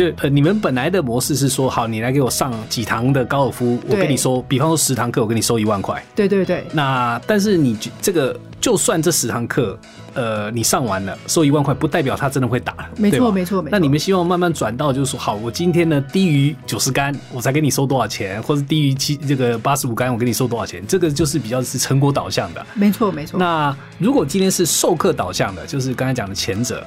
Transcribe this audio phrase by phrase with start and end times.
[0.00, 6.02] 就呃，你们本来的模式是说，好，你来给我上几堂的高尔夫，我对跟你收，比方说十堂课，我跟你收一万块。
[6.16, 9.78] 对对对，那但是你这个，就算这十堂课，
[10.14, 13.78] 呃，你上完了收一万块，不代表他真的会打，没错没错没错。
[13.78, 20.82] 那你们希望慢慢转到，就是说，好，我今天呢低于九十杆，我才给你收多少钱，或者低于七这个八十五杆，我给你收多少钱？
[20.86, 22.64] 这个就是比较是成果导向的。
[22.72, 23.38] 没错没错。
[23.38, 26.82] 那如果今天是授课导向的，就是刚才讲的前者，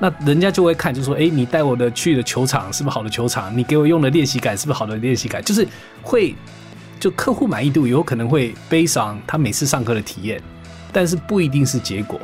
[0.00, 3.56] 那人家就会看，就说，哎，你带我的去的球场是不是好的球场？
[3.56, 5.42] 你给我用的练习感是不是好的练习感？
[5.42, 5.66] 就是
[6.02, 6.34] 会，
[6.98, 10.42] 就客户满意度有可能会悲伤他每次上课的体验，
[10.92, 12.20] 但是不一定是结果。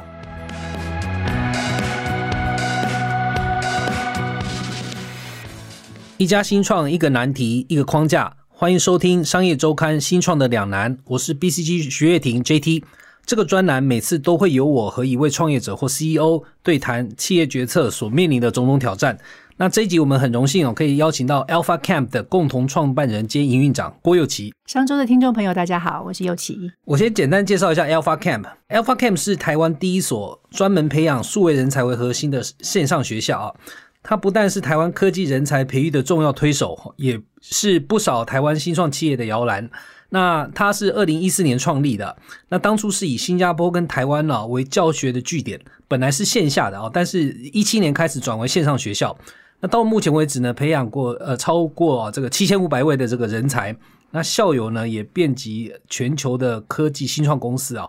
[6.17, 8.35] 一家新创，一个难题，一个框架。
[8.49, 12.83] 欢迎收听《商业周刊》新创的两难，我是 BCG 徐月婷 JT。
[13.31, 19.17] 这个专栏每次都会由我和一位创业者或 CEO 对谈企业决策所面临的种种挑战。
[19.57, 24.53] 那这一集我们很荣幸哦，可以邀请到 Alpha Camp 的共同创办人兼营运长郭佑琪。
[24.67, 26.59] 商周的听众朋友，大家好，我是佑奇。
[26.85, 28.47] 我先简单介绍一下 Alpha Camp。
[28.69, 33.55] Alpha Camp 是台湾第一所专门培养数位人才为核心的线上学校啊。
[34.03, 39.71] 它不但是台湾科技人才培育的重要推手，也是不少台湾新创企业的摇篮。
[40.13, 42.17] 那它是二零一四年创立的，
[42.49, 49.17] 那当初是以新加坡跟台湾呢、为教学的据点，本来是线下的啊，但是一七年开始转为线上学校。
[49.61, 53.77] 那到目前为止呢，培养过呃超过、啊这个七千五百位的这个人才，
[54.11, 57.89] 那校友呢也遍及全球的科技新创公司啊。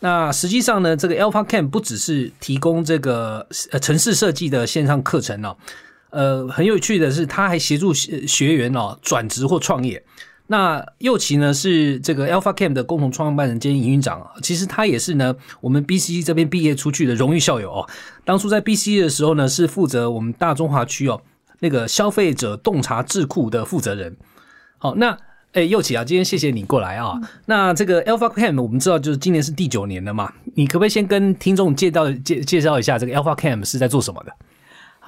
[0.00, 5.54] 那实际上呢，这个 Alpha Camp 不只是提供这个呃城市设计的线上课程哦，
[6.10, 10.02] 呃，很有趣的是，他还协助学学员哦转职或创业。
[10.50, 17.88] 那右奇呢是这个 Alpha Camp 的共同创办人兼营运长，其实他也是呢我们 BC 这边毕业出去的荣誉校友哦。
[18.24, 21.20] 当初在 BC 的时候呢，是负责我们大中华区哦
[21.60, 24.16] 那个消费者洞察智库的负责人。
[24.78, 25.18] 好，那
[25.52, 27.20] 哎，右奇啊，今天谢谢你过来啊。
[27.44, 34.32] 那这个 Alpha Camp 我们知道就是今年是第九年了嘛，你可不可以先跟听众介绍介介绍一下这个 Alpha Camp 是在做什么的？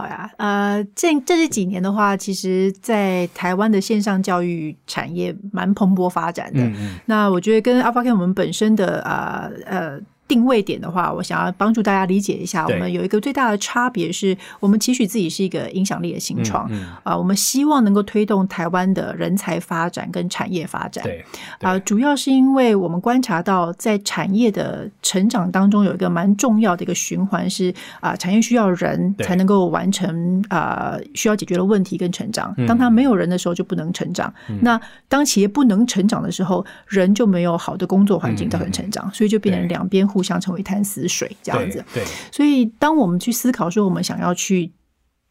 [0.01, 6.61] 好呀，呃，这这这几年的话，其实，在台湾的线上教育产业蛮蓬勃发展的。
[6.63, 16.69] 嗯那我觉得跟 Alpha Camp 我们本身的呃呃定位点的话，我想要帮助大家理解一下，我们有一个最大的差别是，我们期许自己是一个影响力的新创。
[16.71, 21.03] 嗯啊、我们希望能够推动台湾的人才发展跟产业发展。
[21.03, 21.25] 对
[21.61, 32.55] 啊、主要是因为我们观察到，在产业的成长当中，有一个蛮重要的一个循环是啊、产业需要人才能够完成啊、需要解决的问题跟成长。
[32.57, 34.33] 嗯当他没有人的时候，就不能成长。
[34.61, 41.85] 那当企业不能成长的时候，人就没有好的工作环境造成成长，所以就变成两边互相成为一滩死水这样子。
[41.95, 44.71] 对，所以，当我们去思考说我们想要去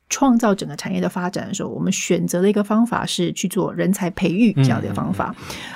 [0.09, 5.35] 创造整个产业的发展的时候，我们选择的一个方法是去做人才培育这样的方法。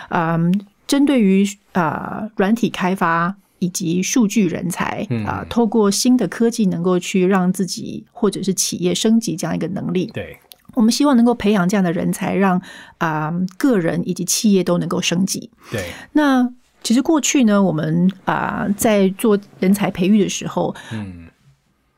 [0.10, 0.54] 嗯，
[0.88, 3.36] 针对于啊软体开发。
[3.60, 10.12] 以及数据人才嗯啊、透过新的科技，能够去让自己或者是企业升级这样一个能力。
[10.14, 10.38] 对
[10.74, 12.62] 我们希望能够培养这样的人才，让
[12.98, 15.50] 啊、个人以及企业都能够升级。
[15.72, 15.82] 对
[16.12, 16.52] 那
[16.84, 21.28] 其实过去呢，我们啊、在做人才培育的时候，嗯。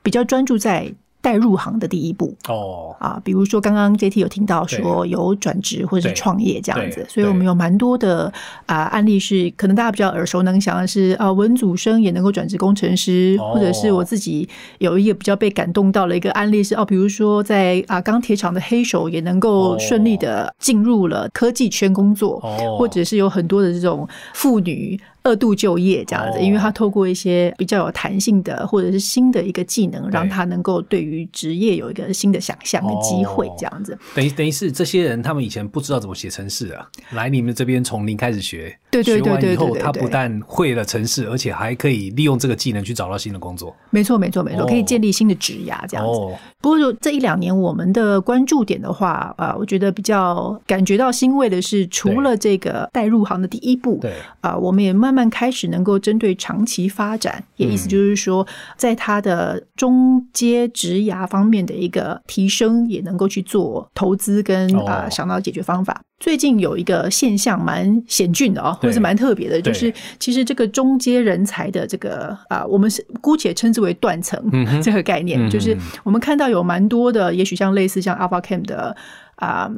[0.03, 0.94] 比较专注在
[1.25, 2.35] 带入行的第一步。
[2.47, 2.95] 哦。
[2.99, 8.31] 啊，比如说刚刚 JT 有听到说有转职或者是创业这样子，所以我们有蛮多的
[8.67, 13.53] 啊案例是可能大家比较耳熟能详的是啊文组生也能够转职工程师，哦。
[13.55, 14.47] 或者是我自己
[14.77, 19.79] 有一个比较被感动到的一个案例是哦，比如说在啊钢铁厂的黑手也能够哦。
[19.79, 26.41] 顺利的进入了科技圈工作，哦，或者是有很多的这种妇女二度就业这样子，哦。
[26.41, 33.97] 因为他透过一些比较有弹性的或者是新的一个技能，让他能够对于职业有一个新的想象跟机会哦这样子。
[34.15, 43.75] 等于等于是这些人，他们以前不知道怎么写程式啊，来你们这边从零开始学，对对对学完以后，对对对对他不但会了程式，而且还可以利用这个技能去找到新的工作。
[43.89, 44.67] 没错，没错，没错，哦。
[44.67, 46.11] 可以建立新的职涯这样子。
[46.19, 58.46] 哦，不过就这一两年，我们的关注点的话，啊，我觉得比较感觉到欣慰的是，除了这个带入行的第一步，对，啊，我们也慢慢开始能够针对长期发展，也意思就是说，
[58.76, 64.85] 在它的中阶职涯方面的一个提升，也能够去做投资跟哦。
[64.85, 66.02] 啊、想到解决方法。
[66.20, 74.41] 最近有一个现象蛮险峻的哦，或者是蛮特别的，就是其实这个中阶人才的这个啊、我们是姑且称之为断层、
[74.82, 78.96] 这个概念，嗯就是我们看到有蛮多的，也许像类似像 Alpha Camp 的
[79.35, 79.70] 啊、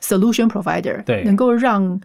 [0.00, 1.22] solution provider，对。
[1.24, 2.00] 能够让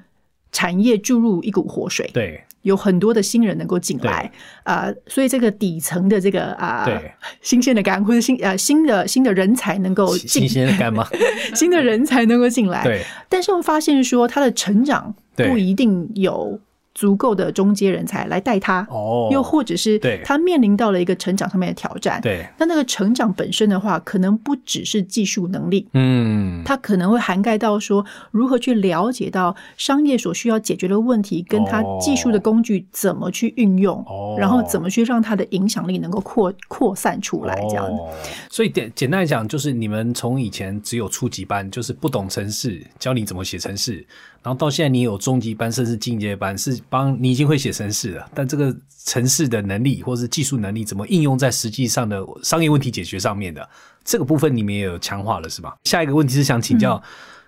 [0.51, 2.44] 产业注入一股活水，对。
[2.63, 4.29] 有很多的新人能够进来，
[4.63, 11.07] 啊，所以这个底层的这个啊对，新鲜的干或者新呃新的新的人才能够新新进，鲜的干吗？
[11.55, 13.01] 新的人才能够进来，对。
[13.29, 16.59] 但是我发现说他的成长不一定有
[16.97, 20.19] 足够的中阶人才来带他，哦，又或者是对。
[20.25, 22.19] 他面临到了一个成长上面的挑战。
[22.21, 34.35] 对，那那个成长本身的话，可能不只是技术能力，嗯，它可能会涵盖到说如何去了解到商业所需要解决的问题，跟他技术的工具怎么去运用，哦。
[34.39, 37.85] 然后怎么去让他的影响力能够扩扩散出来，这样。
[37.85, 37.91] 子。
[37.91, 38.09] 哦
[38.50, 44.03] 所以简简单来讲，就是你们从以前只有初级班，就是不懂程式，教你怎么写程式，
[44.44, 48.75] 然后到现在你有中级班，甚至进阶班，是帮你已经会写程式了，但这个
[49.06, 53.68] 程式的能力或是技术能力怎么应用在实际上的商业问题解决上面的
[54.04, 55.75] 这个部分，你们也有强化了，是吧？
[55.84, 57.01] 下一个问题是想请教。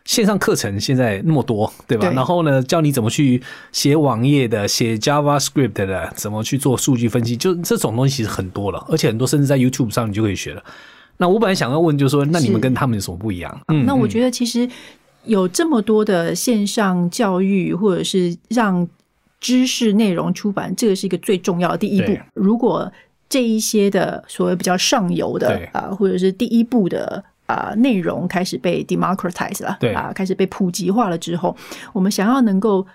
[0.05, 2.07] 线上课程现在那么多，对吧？
[2.07, 3.39] 对然后呢，教你怎么去
[3.71, 10.63] 写网页的、写 JavaScript 的，怎么去做数据分析，就这种东西其实很多了，而且很多甚至在 YouTube 上你就可以学了。
[11.17, 13.61] 那我本来想要问，就是说，那你们跟他们有什么不一样？
[13.67, 14.67] 嗯，那我嗯觉得其实
[15.29, 18.87] 有这么多的线上教育，或者是让
[19.39, 22.17] 知识内容出版，这个是一个最重要的第一步。
[22.33, 22.91] 如果
[23.29, 25.65] 这一些的所谓比较上游的对。
[25.67, 27.23] 啊、或者是第一步的。
[27.49, 29.91] 啊，内容开始被 democratize 了，对。
[29.91, 31.57] 啊，开始被普及化了之后，
[31.93, 32.85] 我们想要能够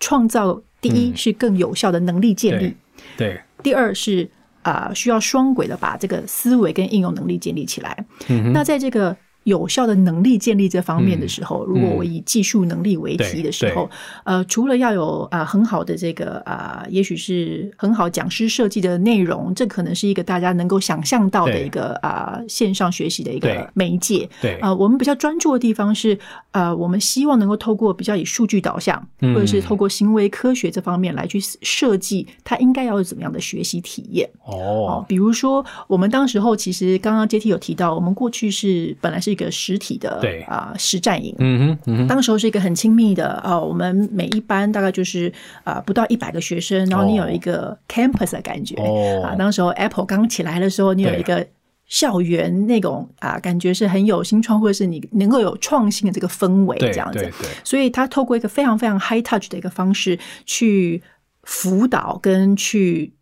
[0.00, 1.16] 创造第一嗯。
[1.16, 2.74] 是更有效的能力建立，
[3.16, 4.28] 对，第二是
[4.62, 8.04] 啊、需要双轨的把这个思维跟应用能力建立起来。
[8.26, 13.90] 嗯，那在这个有效的能力建立这方面的时候，如果我以技术能力为题的时候，
[14.24, 24.28] 呃，除了要有啊、很好的这个啊、也许是很好讲师设计的内容，这可能是一个大家能够想象到的一个啊、线上学习的一个媒介。
[24.40, 26.16] 对，呃，我们比较专注的地方是，
[26.52, 29.34] 呃，我们希望能够透过比较以数据导向，嗯。
[29.34, 34.28] 或者是透过行为科学这方面来去设计它应该要有怎么样的学习体验。
[34.44, 34.52] 哦。
[34.52, 41.34] 哦，，比如说，我们当时候其实刚刚阶梯有提到，我们过去是本来是一个实体的对啊、实战营。
[41.38, 45.32] 嗯哼，嗯哼，当时候是一个很亲密的啊、我们每一班大概就是
[45.64, 49.34] 啊、不到一百个学生，然后你有一个 campus 的感觉、哦啊。
[49.34, 51.46] 当时候 Apple 刚起来的时候，你有一个
[51.86, 57.30] 校园那种啊感觉是很有新创，或者是你能够有创新的这个氛围对这样子。
[57.64, 61.02] 所以他透过一个非常非常 high touch 的一个方式去
[61.42, 63.12] 辅导跟去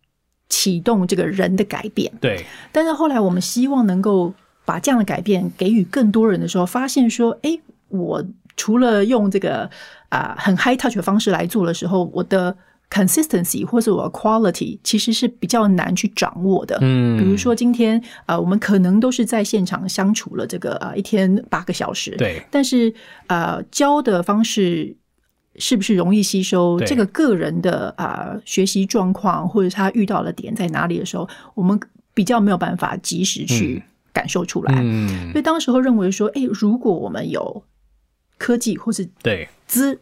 [0.47, 2.11] 启动这个人的改变。
[2.21, 4.33] 对，但是后来我们希望能够
[4.65, 7.57] 把这样的改变给予更多人的时候，发现说，哎，
[7.89, 8.23] 我
[8.55, 9.69] 除了用这个
[10.09, 12.55] 啊、很 high touch 的方式来做的时候，我的
[12.89, 16.77] consistency 或者我的 quality 其实是比较难去掌握的。
[16.81, 22.93] 嗯，比如说今天呃，我们可能都是在现场相处了这个呃一天八个小时，对，但是
[23.27, 24.93] 啊，教的方式
[25.55, 26.77] 是不是容易吸收？
[26.81, 31.79] 这个个人的啊、呃学习状况，或者他遇到的点在哪里的时候，我们
[32.13, 33.81] 比较没有办法及时去
[34.13, 34.73] 感受出来。
[34.83, 37.63] 嗯所，以当时候认为说，哎，如果我们有
[38.37, 39.99] 科技或是对，资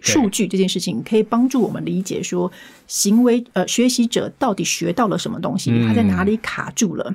[0.00, 2.50] 数据这件事情，可以帮助我们理解说，
[2.86, 7.14] 行为呃学习者到底学到了什么东西，嗯他在哪里卡住了。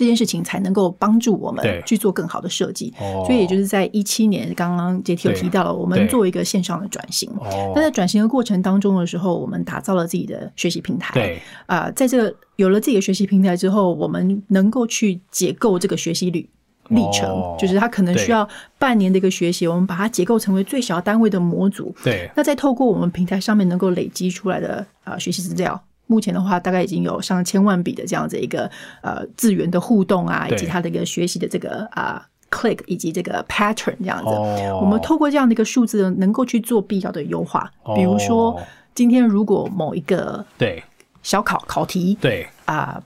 [0.00, 7.30] 这件事情才能够帮助我们去做更好的设计，哦所以也就是在一七年，刚刚杰提有提到了，我们做一个线上的转型。
[7.74, 11.12] 那在转型的过程当中的时候，我们打造了自己的学习平台。
[11.12, 16.48] 对，啊、在这个有了自己的学习平台之后，我们能够去解构这个学习旅
[16.88, 18.48] 历程，哦就是它可能需要
[18.78, 21.94] 半年的一个学习，我们把它结构成为最小单位的模组。
[22.02, 25.78] 对，那再透过我们平台上面能够累积出来的啊、学习资料。
[26.10, 28.68] 目前的话，大概已经有上千万笔的这样子一个
[29.00, 34.30] 呃资源的互动啊，以及它的一个学习的这个啊、click 以及这个 pattern 这样子。
[34.30, 34.80] 哦。
[34.82, 37.70] 我们透过这样的一个数字，能够去做必要的优化。
[37.94, 38.62] 比如说哦，
[38.92, 40.82] 今天如果某一个对，
[41.22, 43.00] 小考考题对，啊，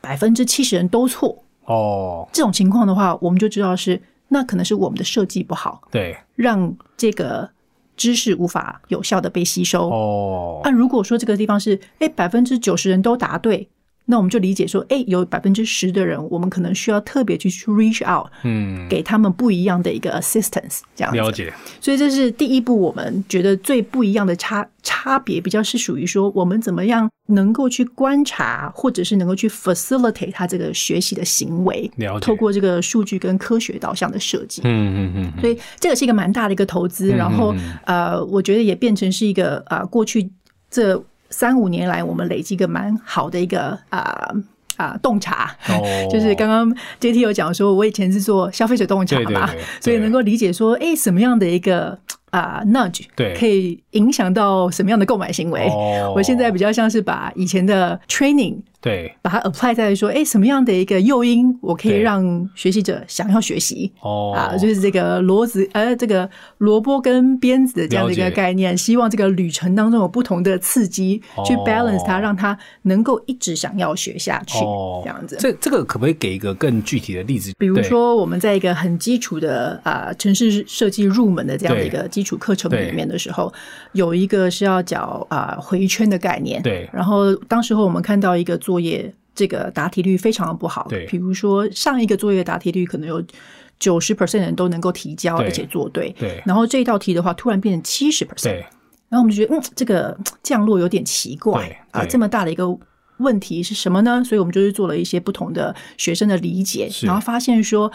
[0.00, 7.48] 百分之七十人都错，哦，这种情况的话，我们就知道是那可能是我们的设计不好，对，让这个
[7.98, 9.90] 知识无法有效的被吸收。
[9.90, 13.68] 哦，那、如果说这个地方是哎百分之九十人都答对，
[14.10, 21.14] 那我们就理解说，哎，有百分之十的人，我们可能需要特别去 reach out，嗯，给他们不一样的一个 assistance，这样。
[21.14, 32.26] 了解，所以这是第一步，我们觉得最不一样的差差别，比较是属于说我们怎么样能够去观察，或者是能够去 facilitate 他这个学习的行为，了解。
[32.26, 34.62] 透过这个数据跟科学导向的设计。
[34.64, 40.30] 嗯嗯嗯，所以这个是一个蛮大的一个投资，然后呃，我觉得也变成是一个呃，过去
[40.70, 40.96] 这
[41.30, 44.34] 三五年来我们累积一个蛮好的一个啊
[44.76, 45.82] 啊洞察，哦。
[46.10, 51.98] 就是刚刚 JT 有讲说，我以前是做消费者洞察嘛，对对对 所以能够理解说，哎，什么样的一个
[52.30, 53.34] 啊、nudge，对。
[53.34, 55.68] 可以影响到什么样的购买行为。
[55.68, 56.12] 哦。
[56.14, 59.14] 我现在比较像是把以前的 training 对。
[59.22, 63.92] 把它 apply 在说，哎，什么样的一个诱因，我可以让学习者想要学习。
[64.00, 64.32] 哦。
[64.34, 75.00] 啊，就是这个骡子，呃，这个萝卜跟鞭子的这样的一个概念，希望这个旅程当中有不同的刺激，去哦 balance 它，让它能够一直想要学下去，哦。
[75.04, 75.36] 这样子。
[75.40, 77.52] 这这个可不可以给一个更具体的例子？
[77.58, 83.52] 比如说，我们在一个很基础的啊、城市设计入门的这样的一个基础课程里面的时候，
[83.92, 86.62] 有一个是要讲啊、回圈的概念。
[86.62, 86.88] 对。
[86.92, 90.86] 然后当时候我们看到一个作业，这个答题率非常的不好。
[90.90, 93.24] 对比如说上一个作业答题率可能有
[93.78, 96.14] 九十 percent 人都能够提交，而且做对。
[96.18, 98.42] 对然后这一道题的话，突然变成七十 percent。
[98.42, 98.66] 对
[99.08, 102.78] 然后我们就觉得，嗯，这个嗯降落有点奇怪对啊，这么大的一个
[103.16, 104.22] 问题是什么呢？
[104.22, 107.90] 所以我们就是做了一些不同的学生的理解，然后发现说。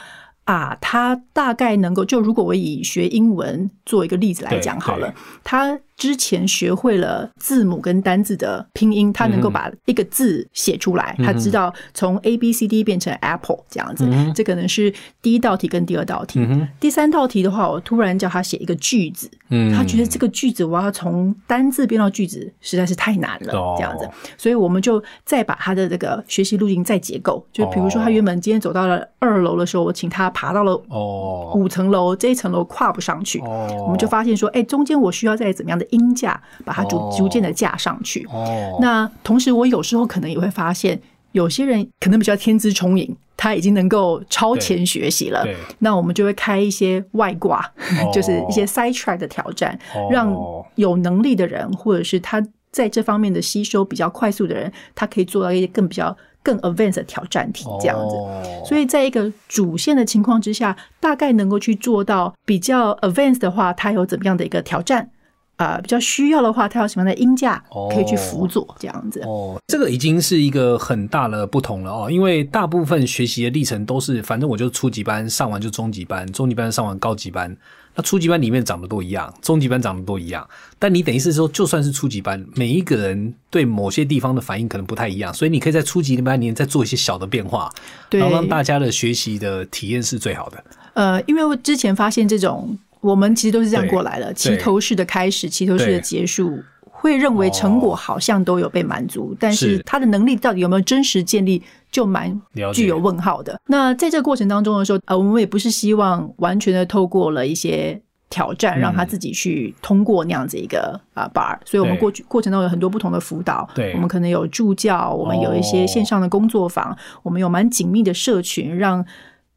[0.46, 14.06] 啊，他大概能够就如果我以学英文做一个例子来讲好了，他之前学会了字母跟单字的拼音，他能够把一个字写出来，他知道从 A B C D 变成 Apple 这样子，
[14.36, 16.46] 这可能是第一道题跟第二道题。
[16.78, 19.74] 第三道题的话，我突然叫他写一个句子，嗯。
[19.74, 23.76] 他觉得这个句子我要从单字变到句子实在是太难了，哦。
[23.78, 24.06] 这样子，
[24.38, 31.54] 所以我们就再把他的这个学习路径再结构，就比如说他原本今天走到了二楼的时候，我请他爬到了哦。
[31.56, 33.74] 五层楼，这一层楼跨不上去，哦。
[33.84, 38.28] 我们就发现说，哎，中间我需要再怎么样的音架把它逐哦逐渐的架上去。
[38.32, 41.00] 哦那同时，我有时候可能也会发现，
[41.32, 45.46] 有些人可能比较天资聪颖，他已经能够超前学习了。
[45.80, 47.60] 那我们就会开一些外挂，
[48.04, 50.36] 哦 就是一些 side track 的挑战，哦让
[50.76, 58.16] 有能力的人，或者是他在这方面的吸收比较快速的人，他可以做到一些更比较更 advanced 的挑战题这样子。
[58.16, 65.10] 哦所以在一个主线的情况之下，大概能够去做到比较 advanced 的话，它有怎么样的一个挑战？
[65.56, 69.22] 啊、比较需要的话，它有什么样的音架可以去辅佐这样子？
[69.22, 77.56] 哦，这个已经是一个很大的不同了哦，因为大部分学习的历程都是，反正我就初级班上完就中级班，中级班上完高级班，
[77.96, 80.46] 那初级班里面长得都一样，中级班长得都一样，
[80.80, 87.72] 但你等于是说，就算是初级班，每一个人对某些地方的反应可能不太一样，所以你可以在初级班里面再做一些小的变化，
[88.10, 88.20] 对。
[88.20, 90.64] 然后让大家的学习的体验是最好的。
[90.96, 96.58] 呃，因为我之前发现这种，我们其实都是这样过来了，齐头式的开始，齐头式的结束。
[96.96, 99.84] 会认为成果好像都有被满足，但是是。
[99.84, 102.42] 他的能力到底有没有真实建立，就蛮
[102.74, 103.60] 具有问号的。
[103.68, 112.00] 那在这个过程当中的时候，呃，我们也不是希望完全的透过了一些挑战，让他自己去通过那样子一个啊 bar，所以我们对。
[112.00, 113.92] 过去过程当中有很多不同的辅导，对。
[113.96, 119.06] 我们可能有助教，我们有一些线上的工作坊，我们有蛮紧密的社群，让。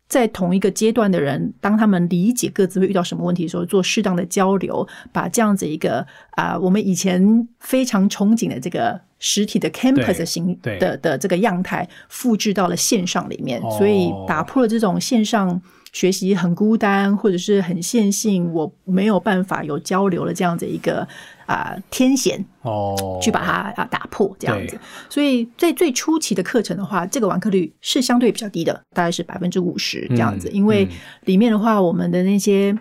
[0.09, 15.61] 在同一个阶段的人，当他们理解各自会遇到什么问题的时候，做适当的交流，把这样子一个啊、我们以前非常憧憬的这个实体的 campus 的形的的这个样态，复制到了线上里面，哦所以打破了这种线上
[15.97, 21.09] 学习很孤单或者是很线性，我没有办法有交流的这样子一个
[21.47, 24.79] 啊、天险，哦，去把它啊打破这样子。
[25.09, 30.51] 所以在最初期的课程的话，这个完课率是相对比较低的，大概是百分之五十这样子。
[30.51, 30.91] 嗯因为嗯
[31.25, 32.77] 里面的话，我们的那些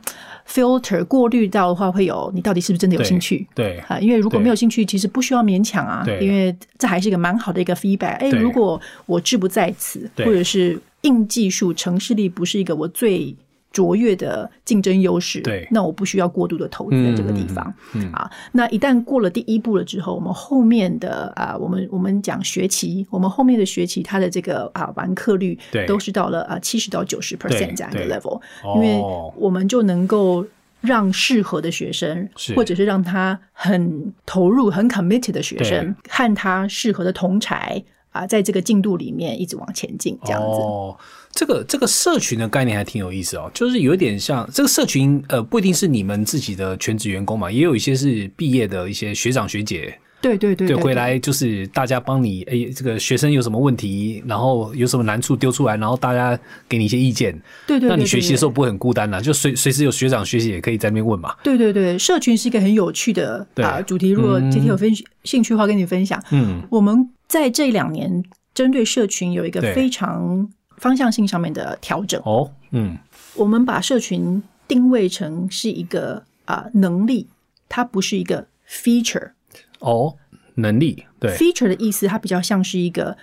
[0.46, 3.48] filter 过滤到的话，会有你到底是不是真的有对兴趣。
[3.56, 8.18] 对啊，因为如果对没有兴趣，其实不需要勉强啊，对因为这还是一个蛮好的一个 feedback。
[8.18, 13.36] 哎，如果我志不在此，或者是硬技术、城市力不是一个我最
[13.72, 15.68] 卓越的竞争优势，对。
[15.72, 17.74] 那我不需要过度的投资在这个地方。
[17.94, 25.86] 嗯啊，那一旦过了第一步了之后，我们后面的啊，我们我们讲学期，我们后面的学期它的这个啊完课率对。
[25.86, 29.02] 都是到了啊七十到九十 percent 这样一个 level，哦因为
[29.36, 30.46] 我们就能够。
[30.82, 37.84] 让适合的学生，或者是让他很投入、很 committed 的学生，和他适合的同才
[38.16, 40.48] 啊，在这个进度里面一直往前进，这样子。
[40.48, 40.98] 哦，
[41.34, 57.32] 这个这个社群的概念还挺有意思哦，就是有一点像这个社群，呃，不一定是你们自己的全职员工嘛，也有一些是毕业的一些学长学姐，对对对对，回来就是大家帮你，哎，这个学生有什么问题，然后有什么难处丢出来，然后大家给你一些意见，
[57.68, 61.36] 对对对，让你学习的时候不会很孤单啦，就随随时有学长学姐也可以在那边问嘛。
[61.44, 64.10] 对对对，社群是一个很有趣的啊主题。
[64.10, 64.92] 如果嗯今天有分
[65.24, 66.20] 兴趣的话，跟你分享。
[66.32, 72.20] 嗯，我们在这两年针对社群有一个非常方向性上面的调整。
[72.26, 72.98] 哦，嗯，
[73.36, 77.28] 我们把社群定位成是一个啊、能力，
[77.70, 79.32] 它不是一个 feature。
[79.80, 80.16] 哦，
[80.56, 83.18] 能力，对，feature 的意思，它比较像是一个，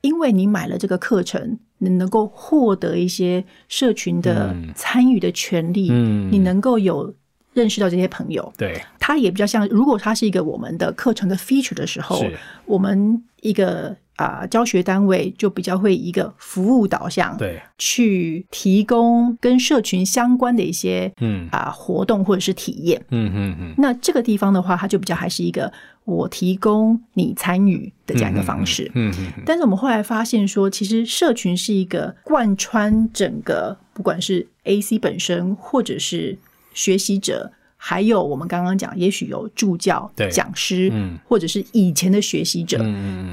[0.00, 6.30] 因为你买了这个课程，你能够获得一些社群的参与的权利，嗯。
[6.32, 7.14] 你能够有
[7.52, 8.52] 认识到这些朋友。
[8.56, 12.24] 对，它也比较像，如果它是一个我们的课程的 feature 的时候，
[12.64, 23.00] 我们一个啊、教学单位就比较会一个服务导向，对，去提供跟社群相关的一些嗯啊、活动或者是体验。
[23.10, 25.72] 嗯嗯嗯，那这个地方的话，它就比较还是一个
[26.04, 28.90] 我提供你参与的这样一个方式。
[28.94, 36.36] 嗯嗯嗯，但是我们后来发现说，其实社群是一个贯穿整个，不管是 AC 本身，或者是
[36.74, 41.16] 学习者，还有我们刚刚讲，也许有助教对、讲师，嗯。
[41.24, 42.78] 或者是以前的学习者，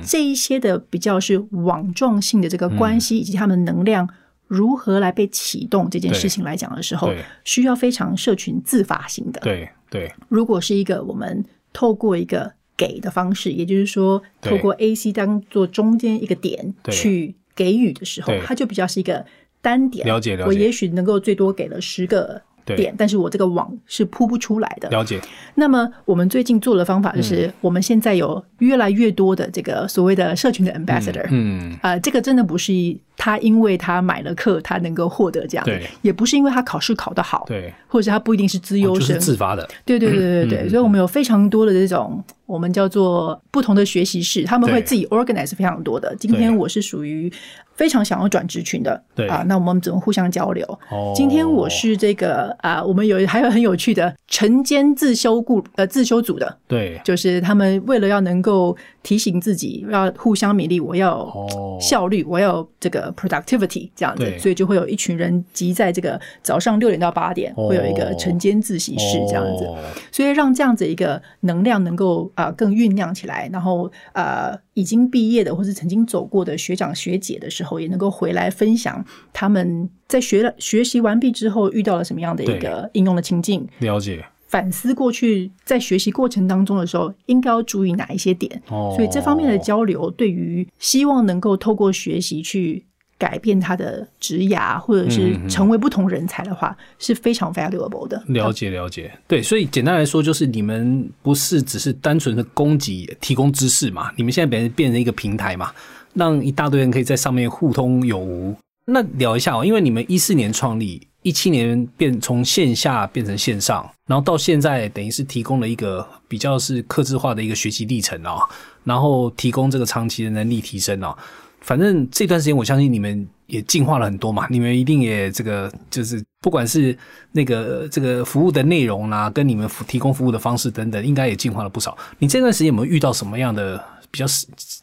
[0.07, 4.07] 这一些的比较是网状性的这个关系，以及他们能量
[4.47, 7.11] 如何来被启动这件事情来讲的时候，
[7.43, 9.41] 需要非常社群自发性的。
[9.41, 10.13] 对对。
[10.29, 19.25] 如果是一个我们透过一个给的方式，也就是说，透过 AC 当做中间一个点去给予的时候，它就比较是一个
[19.59, 20.05] 单点。
[20.05, 20.45] 了解了解。
[20.45, 24.89] 我也许能够最多给了十个对点，但是我这个网是铺不出来的。
[24.89, 25.19] 了解，
[25.55, 31.25] 那么我们最近做的方法嗯就是，我们现在有越来越多的这个所谓的社群的 ambassador。
[31.29, 32.73] 嗯啊、这个真的不是
[33.17, 46.15] 他因为他买了课，他能够获得这样的对，也不是因为他考试考得好，对，或者是他不一定是资优哦就是生，自发的，对对对对对，嗯所以我们有非常多的这种我们叫做不同的学习室，他们会自己 organize 非常多的。
[46.19, 47.31] 今天我是属于
[47.75, 49.27] 非常想要转职群的，对。
[49.27, 50.65] 啊，那我们怎么互相交流？
[50.89, 67.67] 哦，今天我是这个啊，我们有还有很有趣的晨间自修故呃自修组的，对，就是他们为了要能够提醒自己要互相勉励，我要哦，效率，我要这个 productivity 这样子，所以就会有一群人集在这个早上六点到八点，哦。
[67.67, 69.65] 会有一个晨间自习室这样子。
[69.65, 69.75] 哦。
[70.11, 88.61] 所以让这样子一个能量能够啊、呃更酝酿起来，然后呃已经毕业的或是曾经走过的学长学姐的时候，也能够回来分享他们在学了学习完毕之后遇到了什么样的一个应用的情境，了解，反思过去在学习过程当中的时候应该要注意哪一些点。
[88.69, 92.85] 哦，所以这方面的交流，对于希望能够透过学习去
[93.17, 98.21] 改变他的职涯，或者是成为不同人才的话，是非常 valuable 的。
[98.27, 105.71] 了解了解，对，所以简单来说，就是你们不是只是单纯的供给提供知识嘛，你们现在变成变成一个平台嘛，
[106.13, 108.55] 让一大堆人可以在上面互通有无。
[108.87, 118.41] 那聊一下哦，因为你们一四年创立，一七年变从线下变成线上，然后到现在等于是提供了一个比较是克制化的一个学习历程哦，
[118.83, 121.17] 然后提供这个长期的能力提升哦。
[121.65, 126.95] 反正这段时间，我相信你们也进化了很多嘛，你们一定也这个就是不管是
[127.31, 131.97] 那个这个服务的内容啦、跟你们服提供服务的方式等等，应该也进化了不少。
[132.19, 134.25] 你这段时间有没有遇到什么样的比较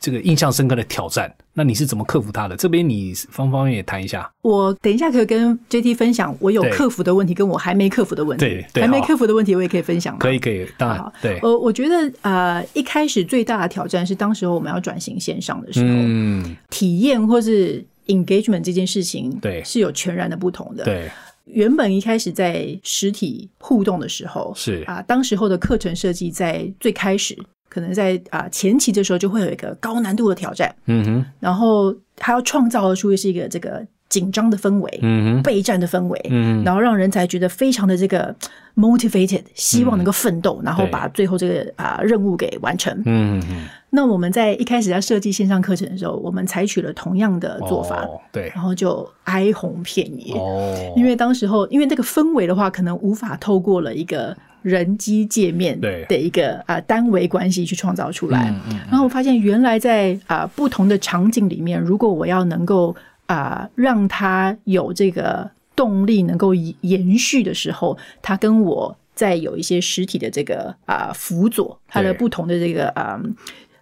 [0.00, 1.32] 这个印象深刻的挑战？
[1.54, 2.56] 那你是怎么克服它的？
[2.56, 4.30] 这边你方方面面也谈一下。
[4.40, 8.44] 我等一下可以跟 JT 分享我有克服的问题，跟我还没克服的问题。
[8.44, 10.18] 对对还没克服的问题，我也可以分享吗？
[10.20, 20.84] 可以，可以，当然好对，呃，我觉得呃，一开始最大的挑战是，当时候我们要转型线上的时候，嗯，体验或是 engagement 这件事情，对是有全然的不同的。
[20.84, 21.10] 对，
[21.52, 24.82] 原本一开始在实体互动的时候，是。
[24.86, 27.36] 啊，当时候的课程设计在最开始，
[27.68, 38.34] 可能在啊前期的时候就会有一个高难度的挑战，嗯哼，然后他要创造出是一个这个紧张的氛围，嗯哼，备战的氛围，嗯然后让人才觉得非常的这个
[38.76, 42.92] motivated，希望能够奋斗，然后把最后这个啊、任务给完成。
[43.06, 50.34] 嗯嗯，那我们在一开始在设计线上课程的时候，我们采取了同样的做法，哦对，然后就哀鸿遍野。
[50.34, 56.04] 哦，因为当时候，因为这个氛围的话，可能无法透过了一个人机界面对。
[56.04, 58.50] 的一个啊、单维关系去创造出来。
[58.50, 58.80] 嗯嗯。
[58.90, 62.94] 然后我发现，原来在啊、不同的场景里面，如果我要能够
[63.26, 73.20] 啊、让他有这个动力能够延延续的时候，他跟我在有一些实体的这个啊、辅佐，他的不同的这个啊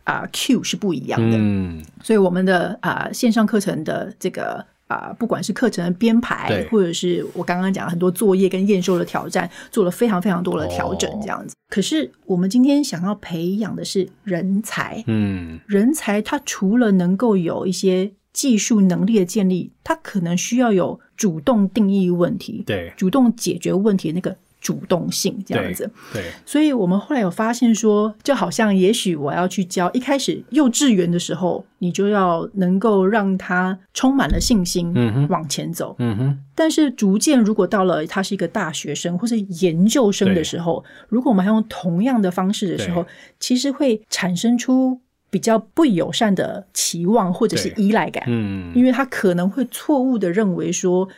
[0.05, 1.37] 啊 Q 是不一样的。
[1.39, 11.55] 嗯，所以我们的啊、线上课程的这个啊、不管是课程的编排，或者是我刚刚讲很多作业跟验收的挑战，做了非常非常多的调整哦，这样子。
[11.69, 22.93] 可是我们今天想要培养的是人才，嗯，人才他除了能够有一些技术能力的建立，他可能需要有主动定义问题，对。
[22.97, 25.91] 主动解决问题的那个主动性，这样子。
[26.13, 35.29] 对，所以我们后来有发现说，就好像也许我要去教，一开始幼稚园的时候，你就要能够让他充满了信心，嗯哼。
[35.29, 35.97] 往前走。
[35.99, 43.07] 嗯哼，但是逐渐，如果到了他是一个大学生或是研究生的时候，如果我们还用同样的方式的时候，
[43.39, 48.25] 其实会产生出比较不友善的期望或者是依赖感。
[48.27, 51.09] 嗯，因为他可能会错误的认为说，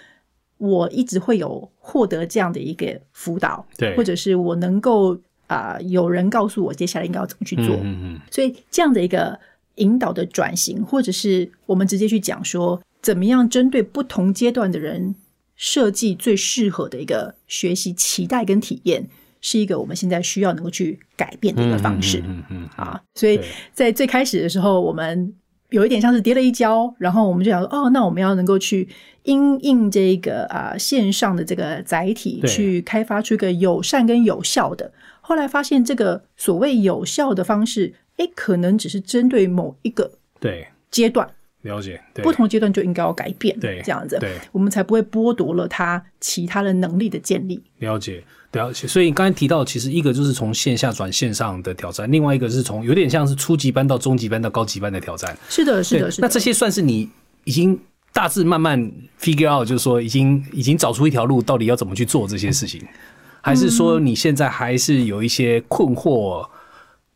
[0.58, 3.96] 我一直会有获得这样的一个辅导，对。
[3.96, 8.20] 或者是我能够啊、有人告诉我接下来应该要怎么去做，嗯嗯。
[8.30, 9.38] 所以这样的一个
[9.74, 15.14] 引导的转型，或者是我们直接去讲说，怎么样针对不同阶段的人
[15.56, 19.08] 设计最适合的一个学习期待跟体验，
[19.42, 22.22] 是一个我们现在需要能够去改变的一个方式。
[22.26, 23.38] 嗯嗯啊，所以
[23.74, 25.34] 在最开始的时候，我们
[25.68, 28.88] 有一点像是跌了一跤，然后我们就想说，哦，那我们要能够去
[29.24, 34.90] 因应这个啊、线上的这个载体，去开发出一个友善跟有效的。
[35.20, 41.28] 后来发现，这个所谓有效的方式，哎，可能只是针对某一个对，阶段，
[41.62, 47.62] 了解，对不同阶段就应该要改变，对这样子，对我们才不会剥夺了他其他的能力的建立。
[47.78, 48.22] 了解，
[48.52, 48.86] 了解。
[48.86, 55.36] 所以你刚才提到，其实一个就是从线下转线上的挑战，另外一个是从有点像是初级班到中级班到高级班的挑战。
[55.48, 56.26] 是的，是的，是的。
[56.26, 57.10] 那这些算是你
[57.44, 57.78] 已经
[58.12, 58.78] 大致慢慢
[59.20, 62.82] figure out，就是说已经已经找出一条路，到底要怎么去做这些事情，
[63.40, 66.46] 还是说你现在还是有一些困惑，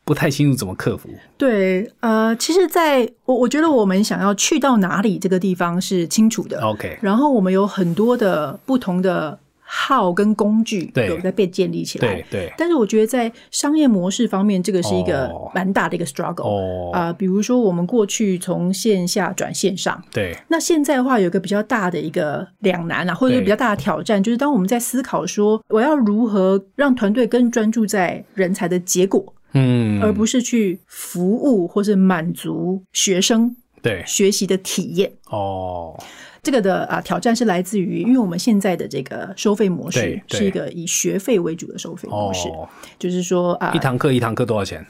[0.04, 1.10] 不太清楚怎么克服？
[1.36, 6.60] 对，呃，其实在我我觉得我们想要去到哪里这个地方是清楚的。
[6.62, 11.08] OK，然后我们有很多的不同的号跟工具对。
[11.08, 12.46] 有在被建立起来对。
[12.46, 15.50] 对，但是我觉得在商业模式方面，这个是一个哦。
[15.54, 16.90] 蛮大的一个 struggle 哦。
[16.92, 20.36] 啊、比如说我们过去从线下转线上，对。
[20.48, 34.02] 那现在的话有一个比较大的一个两难啊，或者是比较大的挑战，就是当我们在思考说我要如何让团队更专注在人才的结果，嗯，而不是去服务或是满足学生对。
[34.06, 35.12] 学习的体验。
[35.30, 35.98] 哦，
[36.42, 42.68] 这个的啊挑战是来自于，因为我们现在的这个收费模式是一个以学费为主的收费模式，哦，
[42.98, 44.84] 就是说啊一，堂课一堂课多少钱？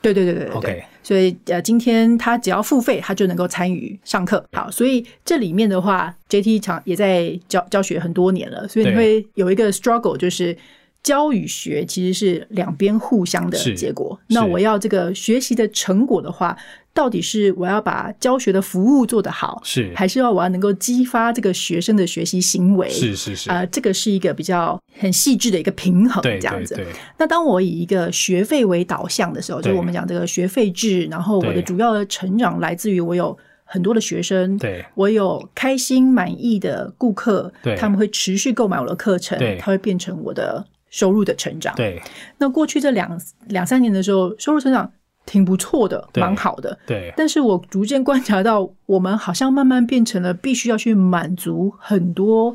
[0.00, 4.44] 对对对对对 OK，所以呃，今天他只要付费，他就能够参与上课。
[4.52, 10.54] 好，所以这里面的话，JT 常也在教教学很多年了，所以你会有一个 struggle，就是
[11.02, 13.74] 教与学其实是两边互相的是。
[13.74, 14.20] 结果。
[14.26, 16.54] 那我要这个学习的成果的话，
[16.94, 19.92] 到底是我要把教学的服务做得好，是。
[19.96, 22.88] 还是要我要能够激发这个学生的学习行为？
[22.88, 26.76] 是是是，啊、这个是一个比较很细致的一个平衡，这样子。
[26.76, 26.84] 对。
[26.84, 34.84] 对，那当我以一个学费为导向的时候，就是我们讲这个学费制，然后我的主要的成长来自于我有很多的学生，对。
[34.94, 41.74] 我有开心满意的顾客对，他们会持续购买我的课程对，它会变成我的收入的成长。
[41.74, 42.00] 对。
[42.38, 44.92] 那过去这两两三年的时候，收入成长
[45.26, 46.78] 挺不错的，蛮好的。
[46.86, 47.12] 对。
[47.16, 52.54] 但是我逐渐观察到，我们好像慢慢变成了必须要去满足很多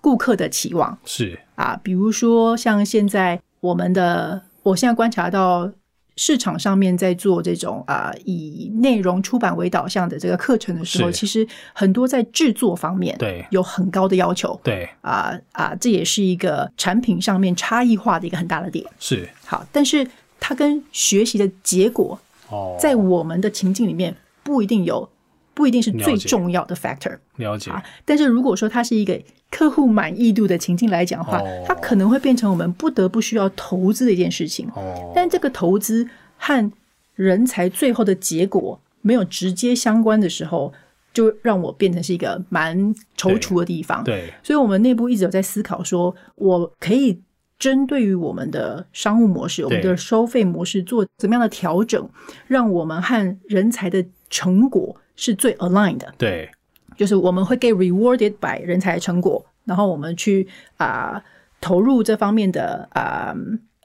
[0.00, 0.98] 顾客的期望。
[1.04, 5.70] 是，啊，比如说像现在我们的，我现在观察到
[6.16, 13.44] 市场上面在做这种啊以内容出版为导向的这个课程的时候，其实很多在制作方面对。
[13.50, 14.60] 有很高的要求。
[14.62, 14.86] 对。
[15.00, 18.84] 啊啊，这也是一个产品上面差异化的一个很大的点。
[18.98, 19.26] 是。
[19.46, 20.06] 好，但是
[20.44, 22.18] 它跟学习的结果
[22.50, 25.08] 哦，在我们的情境里面不一定有，
[25.54, 27.70] 不一定是最重要的 factor 了解。
[27.70, 27.80] 啊。
[28.04, 31.64] 但是如果说它是一个客户满意度的情境来讲的话，哦。
[31.64, 34.68] 它可能会变成我们不得不需要投资的一件事情。
[34.74, 36.72] 哦，但这个投资和
[37.14, 40.72] 人才最后的结果没有直接相关的时候，
[41.14, 42.76] 就让我变成是一个蛮
[43.16, 44.02] 踌躇的地方。
[44.02, 44.32] 对。
[44.42, 47.20] 所以我们内部一直有在思考说，我可以
[47.62, 52.10] 针对于我们的商务模式、我们的收费模式做怎么样的调整，
[52.48, 56.50] 让我们和人才的成果是最 aligned 的，对。
[56.96, 61.22] 就是我们会 get rewarded by 人才的成果，然后我们去啊、
[61.60, 63.32] 投入这方面的啊。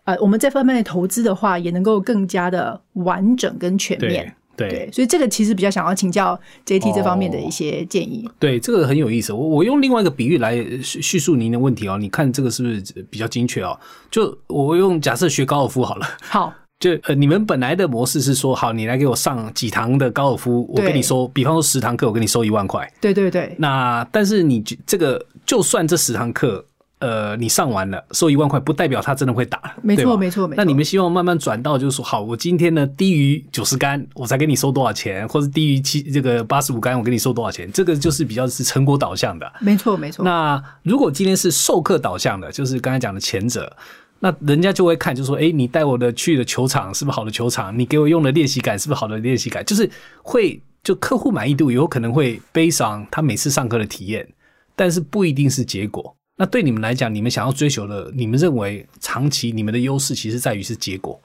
[0.05, 4.69] 呃，我们这方面的投资的话，也能够更加的完整跟全面对。
[4.69, 8.27] 对，所以这个其实比较想要请教 JT 这方面的哦一些建议。
[8.39, 9.31] 对，这个很有意思。
[9.31, 13.79] 我我用另外一个比喻来叙叙述您的问题哦，你看这个是不是比较精确哦？
[14.11, 22.91] 就我用假设学高尔夫好了，好， 就呃，你们本来的模式是说，好，你来给我上几堂的高尔夫，我对跟你收，比方说十堂课，我跟你收一万块。
[22.99, 26.63] 对对对，那但是你这个，就算这十堂课，
[26.99, 39.51] 呃，你上完了收一万块，不代表他真的会打，没错没错没错那你们希望慢慢转到，就是说，好，我今天呢低于九十杆，我才给你收多少钱，或者低于七这个八十五杆，我给你收多少钱，这个就是比较是成果导向的。
[39.59, 40.25] 没错没错。
[40.25, 43.71] 那如果今天是授课导向的，就是刚才讲的前者，
[44.19, 47.77] 那人家就会看，就说，哎，你带我的去的球场是不是好的球场？
[47.77, 49.63] 你给我用的练习感是不是好的练习感？
[49.63, 49.87] 就是
[50.23, 54.27] 会就客户满意度有可能会悲伤他每次上课的体验，
[54.75, 56.15] 但是不一定是结果。
[56.37, 61.19] 那对你们来讲，你们想要追求的，你们认为长期你们的优势其实在于是结果，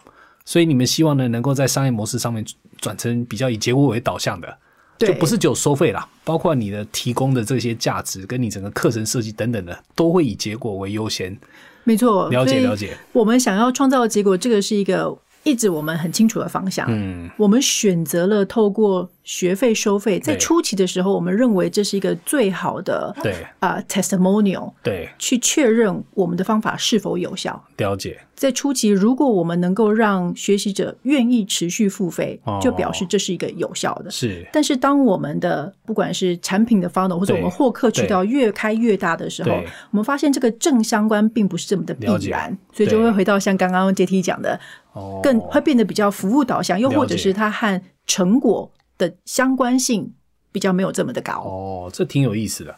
[0.45, 2.45] 所以你们希望呢能够在商业模式上面
[2.79, 4.59] 转成比较以结果为导向的。
[4.99, 11.37] 对就不是只有收费啦，包括你的提供的这些价值，跟你整个课程设计等等的，都会以结果为优先。
[11.85, 16.87] 没错，了解了解，我们想要创造的结果，这个是一个一直我们很清楚的方向。
[16.89, 23.35] 嗯，我们选择了透过学费收费，在初期的时候，我们认为这是一个最好的对。
[23.61, 27.65] 啊、testimonial，对，去确认我们的方法是否有效。
[27.77, 34.11] 了解，在初期，如果我们能够让学习者愿意持续付费哦，就表示这是一个有效的。
[34.11, 34.45] 是。
[34.53, 39.53] 但是，当我们的不管是产品的 funnel 或者我们获客渠道越开越大的时候，
[39.91, 44.59] 我们发现这个正相关并不是这么的必然，所以就会回到像刚刚阶梯讲的，
[44.93, 50.13] 哦，更会变得比较服务导向，又或者是它和成果的相关性
[50.51, 51.33] 比较没有这么的高。
[51.43, 52.75] 哦，这挺有意思的。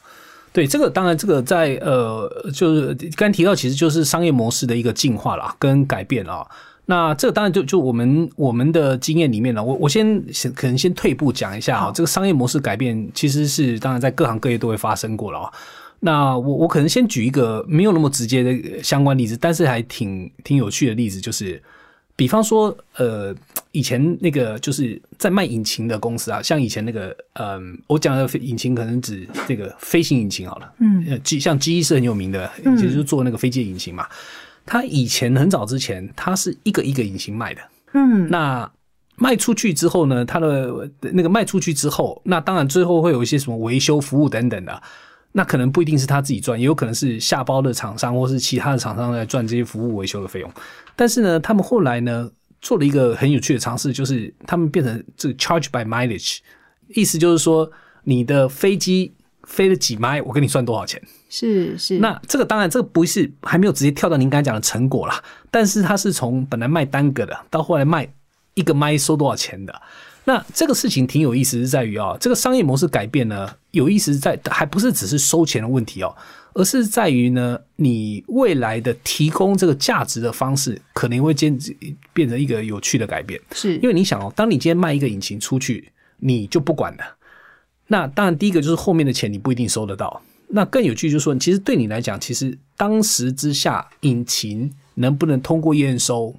[0.53, 6.47] 对，这个当然，这个在呃，就是刚提到，其实就是商业模式的一个进化啦，跟改变啊。
[6.87, 15.53] 那这个当然就就我们我们的经验里面呢，我我先先可能先退一步讲一下啊，这个商业模式改变其实是当然在各行各业都会发生过了啊。
[16.01, 21.61] 那我我可能先举一个没有那么直接的相关例子，但是还挺挺有趣的例子，就是
[22.17, 23.35] 比方说，呃，
[23.73, 31.05] 以前那个就是在卖引擎的公司啊，像以前那个，嗯、我讲的引擎可能指这个飞行引擎好了，嗯。
[31.09, 32.77] 呃，G 像 G 是很有名的，嗯。
[32.77, 34.07] 就是做那个飞机引擎嘛。
[34.67, 37.61] 它以前很早之前，它是一个一个引擎卖的，
[37.93, 38.71] 嗯，那
[39.17, 44.83] 卖出去之后呢，它的那个卖出去之后，那当然最后会有一些什么维修服务等等的，
[45.37, 50.49] 那可能不一定是他自己赚，也有可能是下包的厂商或是其他的厂商来赚这些服务维修的费用。
[50.95, 52.31] 但是呢，他们后来呢
[52.63, 56.39] 做了一个很有趣的尝试，就是他们变成这个 charge by mileage，
[56.95, 57.69] 意思就是说
[58.05, 61.03] 你的飞机飞了几迈，我跟你算多少钱。
[61.29, 65.21] 是是，那这个当然，这个不是还没有直接跳到您刚才讲的成果啦，
[65.51, 68.09] 但是它是从本来卖单个的，到后来卖
[68.55, 69.83] 一个麦收多少钱的。
[70.27, 76.17] 那这个事情挺有意思，是在于啊、这个商业模式改变呢，有意思在还不是只是收钱的问题哦，
[76.55, 81.59] 而是在于呢，你未来的提供这个价值的方式，可能会变
[82.13, 83.41] 变成一个有趣的改变。
[83.53, 87.05] 是因为你想哦，当你今天卖一个引擎出去，你就不管了。
[87.89, 90.23] 那当然，第一个就是后面的钱你不一定收得到。
[90.49, 96.35] 那更有趣就是说，其实对你来讲，其实当时之下，引擎能不能通过验收，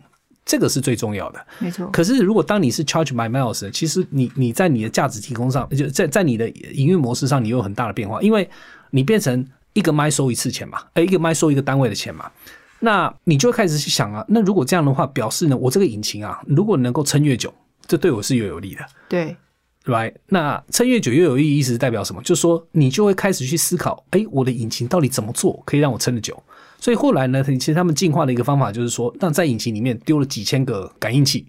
[0.46, 1.46] 这个是最重要的。
[1.58, 8.48] 没错，可是，如果当你是 charge my miles，其实你你在你的价值提供上，就在在你的营运模式上，你有很大的变化，因为
[8.92, 12.32] 你变成一个麦收一次钱嘛，呃，一个麦收一个单位的钱嘛，
[12.80, 17.52] 那你就会开始去想啊，那如果这样的话，表示呢，我这个引擎啊，如果能够撑越久，
[17.88, 18.86] 这对我是越有利的。
[19.10, 19.36] 对
[19.86, 20.14] ，right？
[20.28, 22.22] 那撑越久越有意义，是代表什么？
[22.22, 26.42] 就是说你就会开始去思考，哎，我的引擎到底怎么做可以让我撑得久？
[26.86, 31.48] 所以后来呢，其实他们进化的一个方法就是说，让在引擎里面丢了几千个感应器，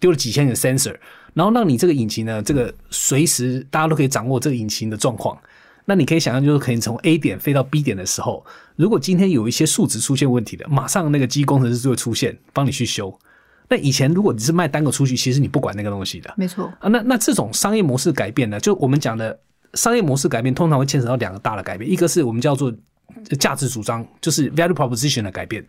[0.00, 0.96] 丢了几千个 sensor，
[1.34, 5.36] 然后让你这个引擎呢，这个随时大家都可以掌握这个引擎的状况。
[5.84, 13.14] 那你可以想象，就是可以从 A 点飞到 B 点的时候，如果今天有一些数值出现问题的，马上那个机工程师就会出现，帮你去修。
[13.68, 19.38] 那以前如果你是卖单个出去，其实你不管那个东西的，没错，啊，那那这种商业模式改变呢，就我们讲的
[19.74, 22.72] 商业模式改变，通常会牵扯到两个大的改变，一个是我们叫做
[23.38, 25.64] 价值主张，就是 value proposition 的改变，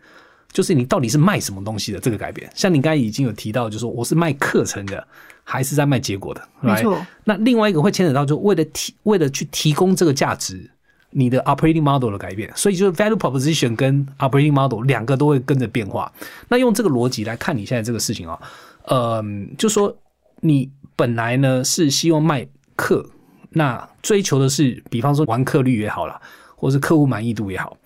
[0.52, 2.50] 就是你到底是卖什么东西的这个改变。
[2.54, 5.06] 像你刚才已经有提到，就是说我是卖课程的，
[5.42, 10.70] 还是在卖结果的，没错那另外一个会牵扯到，就为了提为了去提供这个价值。
[11.16, 16.12] 你的 operating model 的改变，所以就是 value proposition 跟 operating model 两个都会跟着变化。
[16.48, 18.36] 那用这个逻辑来看你现在这个事情啊、
[18.86, 19.24] 呃，
[19.56, 19.96] 就说
[20.40, 22.44] 你本来呢是希望卖
[22.74, 23.08] 课，
[23.50, 26.20] 那追求的是，比方说完课率也好啦，
[26.64, 27.76] 或是客户满意度也好。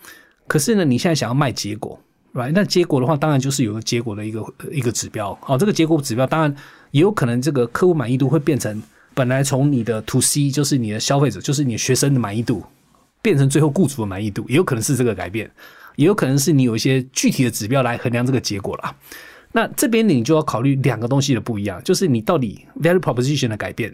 [0.47, 1.99] 可是呢，你现在想要卖结果
[2.33, 2.53] ，right？
[2.55, 5.37] 那结果的话，当然就是有个结果的一个一个指标。
[5.43, 6.55] 好、这个结果指标当然
[6.93, 8.81] 也有可能这个客户满意度会变成
[9.15, 12.63] 本来从你的 to C，就是你的消费者，就是你学生的满意度，
[13.21, 15.51] 变成最后雇主的满意度，也有可能是这个改变，
[15.97, 18.95] 也有可能是你有一些具体的指标来衡量这个结果啦。
[19.51, 23.93] 那这边你就要考虑两个东西的不一样，就是你到底 value proposition 的改变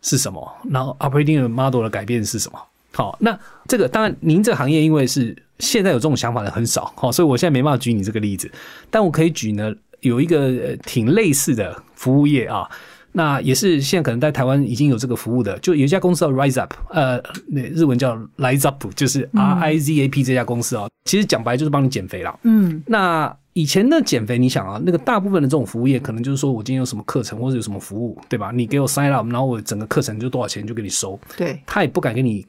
[0.00, 2.58] 是什么，然后 operating model 的改变是什么。
[2.92, 8.50] 好，那这个当然，您这个行业因为是现在有这种想法的很少，好，所以我现在没办法举你这个例子，
[8.90, 12.68] 但我可以举呢，有一个呃挺类似的服务业啊，
[13.12, 22.38] 那也是现在可能在台湾已经有这个服务的，就有一家公司叫 Rise Up，呃，那日文叫 Rise Up，就是 R I Z A P 这家公司啊，其实讲白就是帮你减肥啦。
[22.42, 28.50] 嗯，那以前的减肥，你想啊，那个大部分的这种服务业，可能就是说我今天有什么课程或者有什么服务，对吧？
[28.50, 32.46] 你给我 sign up，然后我整个课程就多少钱就给你收，对，他也不敢给你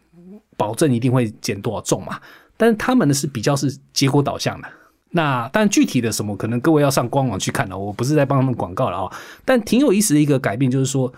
[0.57, 2.19] 保证一定会减多少重嘛。
[2.55, 4.67] 但是他们呢是比较是结果导向的。
[5.15, 9.11] 那但具体的什么，可能各位要上官网去看了，我不是在帮他们广告了啊。
[9.45, 11.11] 但挺有意思的一个改变，就是说，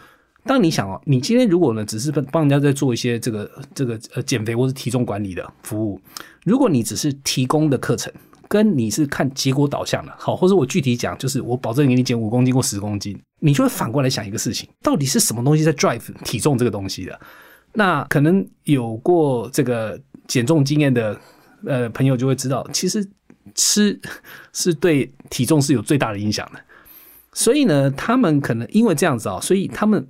[0.43, 5.99] 当你想哦，你今天如果呢只是帮帮人家在做一些这个这个呃减肥或是体重管理的服务，
[6.43, 8.11] 如果你只是提供的课程，
[8.49, 17.17] 跟你是看结果导向的，好，或者我具体讲，就是我保证给你减五公斤或十公斤，你就会反过来想一个事情，到底是什么东西在 drive 体重这个东西的？
[17.75, 21.19] 那可能有过这个减重经验的
[21.65, 23.07] 呃朋友就会知道，其实
[23.53, 23.99] 吃
[24.53, 26.59] 是对体重是有最大的影响的。
[27.33, 30.07] 所以呢，他们可能因为这样子啊，所以他们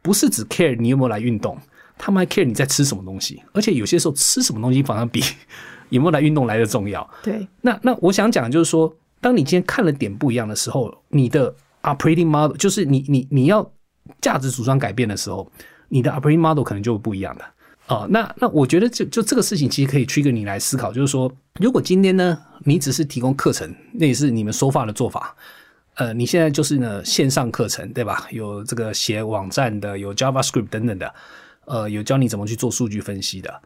[0.00, 1.58] 不是只 care 你有没有来运动，
[1.98, 5.20] 他们还 care 你在吃什么东西，而且有些时候吃什么东西反而比
[5.90, 7.08] 有没有来运动来的重要。
[7.22, 11.52] 对，那那我想讲就是说，当你今天看了点不一样的时候，你的
[11.82, 13.68] operating model 就是你你你要
[14.20, 15.50] 价值主张改变的时候，
[15.88, 17.44] 你的 operating model 可能就不一样的。
[17.88, 25.34] 哦，那那我觉得就就这个事情其实可以 trigger 你来思考，就是说，如果今天呢，你只是提供课程，那也是你们收发的做法。
[25.94, 28.28] 呃，你现在就是呢线上课程对吧？
[28.30, 31.14] 有这个写网站的，有 JavaScript 等等的，
[31.64, 33.62] 呃，有教你怎么去做数据分析的。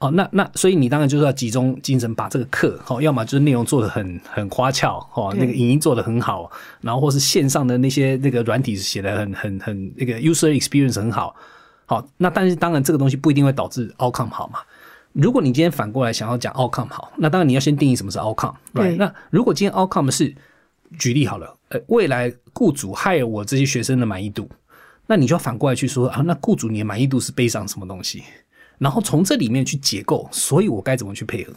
[0.00, 11.36] 哦，那那所以你当然就是要集中精神把这个课，哦，要么就是内容做的很很花俏，哦，那个影音做的很好，然后或是线上的那些那个软体写的很很很那个 user experience 很好，
[11.84, 14.60] 好，那但是当然这个东西不一定会导致 outcome 好嘛。
[15.12, 20.34] 如果你今天反过来想要讲 outcome 好，那当然你要先定义什么是 outcome，对那如果今天 outcome 是
[20.98, 24.48] 举例好了，呃，未来雇主 hire 我这些学生的满意度，
[25.06, 28.22] 那你就要反过来去说啊，那雇主你的满意度是背上什么东西？
[28.80, 31.52] 然后从这里面去解构，所以我该怎么去配合？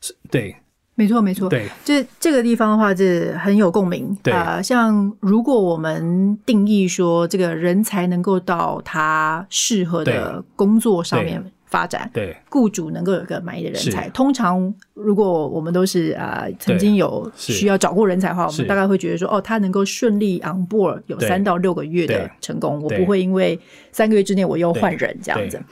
[0.00, 0.54] 是对。
[0.94, 1.48] 没错没错。
[1.48, 1.66] 对。
[1.84, 4.16] 这这个地方的话，这很有共鸣。
[4.22, 4.32] 对。
[4.34, 12.36] 啊、像如果我们定义说这个人才能够到他适合的工作上面发展，对。
[12.50, 14.08] 雇主能够有一个满意的人才。
[14.10, 18.62] 通常，如果我们都是啊、呃曾经有需要找过人才的话，我是。
[18.62, 23.58] 们大概会觉得说，哦，他能够顺利 on board 有三到六个月的成功，我不会因为
[23.92, 25.62] 三个月之内我又换人这样子。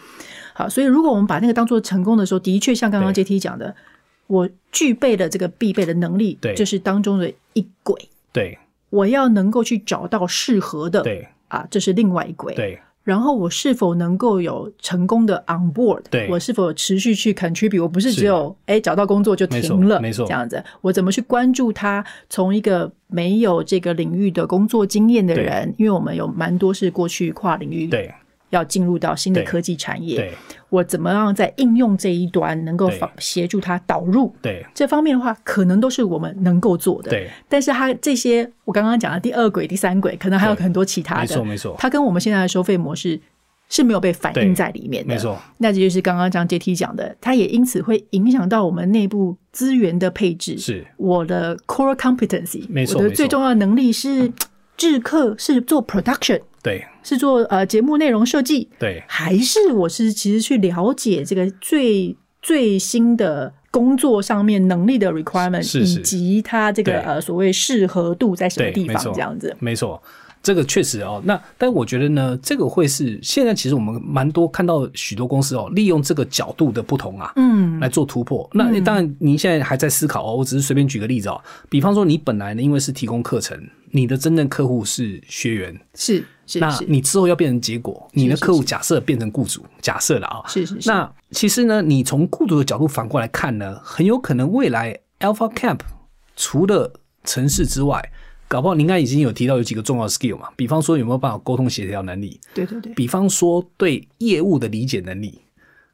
[0.58, 3.76] 好，所以如果我们把那个当做成功的时候，的确像刚刚对 JT 讲的，
[4.26, 8.08] 我具备了这个必备的能力，对这是当中的一轨。
[8.32, 12.54] 对我要能够去找到适合的，对啊，这是另外一轨。
[12.54, 16.02] 对然后我是否能够有成功的 on board？
[16.10, 17.82] 对我是否持续去 contribute？
[17.82, 20.64] 我不是是只有哎找到工作就停了，没错没错这样子。
[20.80, 22.04] 我怎么去关注他？
[22.28, 28.12] 从一个没有这个领域的工作经验的人，因为我们有蛮多是过去跨领域对
[28.50, 30.32] 要进入到新的科技产业，
[30.68, 34.34] 我怎么样在应用这一端能够协助它导入？
[34.40, 37.10] 对这方面的话，可能都是我们能够做的。
[37.10, 43.20] 对，但是它这些我刚刚讲的第二轨、第三轨，可能还有很多其他的，没错没错它跟我们现在的收费模式
[43.68, 45.14] 是没有被反映在里面的。
[45.14, 50.56] 没错，那这就是刚刚张阶梯讲的，它也因此会影响到我们内部资源的配置。
[50.56, 54.32] 是我的 core competency，没错没错我的最重要的能力是
[54.76, 56.84] 制客，是做 production，对。
[57.04, 59.00] 是做呃节目内容设计，对。
[59.06, 66.00] 还是我是其实去了解这个最最新的工作上面能力的 requirement，是是。
[66.00, 69.56] 以及它这个呃所谓适合度在什么地方这样子。
[69.60, 70.02] 没错。
[70.42, 78.48] 这个确实哦，那但我觉得呢，这个会是现在其实我们蛮多看到许多公司哦，利用这个角度的不同啊，嗯，来做突破。
[78.52, 80.36] 那当然，您现在还在思考哦。
[80.36, 90.42] 我只是随便举个例子哦，比方说你本来呢，因为是提供课程，你的真正客户是学员，是是那你之后要变成结果，你的客户假设变成雇主，假设了啊。
[90.48, 95.80] 是是是，那其实呢，你从雇主的角度反过来看呢，很有可能未来 Alpha Camp
[96.36, 96.92] 除了
[97.24, 98.12] 城市之外，
[98.46, 105.40] 搞不好你应该已经有提到有几个重要 skill 嘛，比方说有没有办法沟通协调能力，对对对，比方说对业务的理解能力，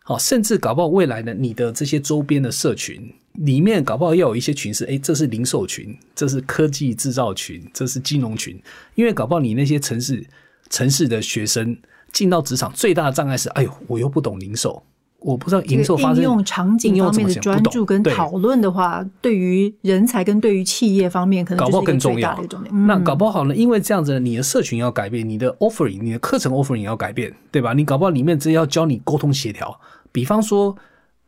[0.02, 8.60] 好，甚至搞不好未来呢，你的这些周边的社群里面，搞不好要有一些群是，诶，这是零售群，这是科技制造群，这是金融群，
[8.94, 10.22] 因为搞不好你那些城市
[10.72, 11.76] 城市的学生
[12.12, 14.82] 进到职场最大的障碍是，哎呦，我又不懂零售，
[15.18, 22.86] 我不知道这个零售发生应用场景方面的专注跟讨论的话，对于人才跟对于企业方面，可能搞不好更重要的一重点。
[22.86, 27.74] 那嗯搞不好呢，因为这样子呢，你的社群要改变，你的 offering，你的课程 offering 也要改变，对吧？
[27.74, 29.78] 你搞不好里面真要教你沟通协调，
[30.10, 30.74] 比方说，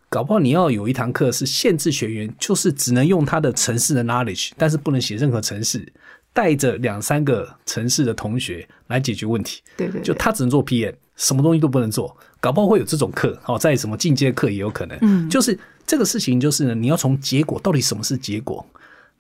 [0.09, 5.87] 搞不好你要有一堂课是限制学员，就是只能用他的城市的 knowledge，但是不能写任何城市，
[6.35, 9.63] 带着两三个城市的同学来解决问题。
[9.77, 14.99] 对对，对就他只能做 PM，什么东西都不能做，搞不好会有这种课，哦，在什么进阶课也有可能。
[15.01, 18.67] 嗯就是这个事情，就是呢，你要从结果到底什么是结果，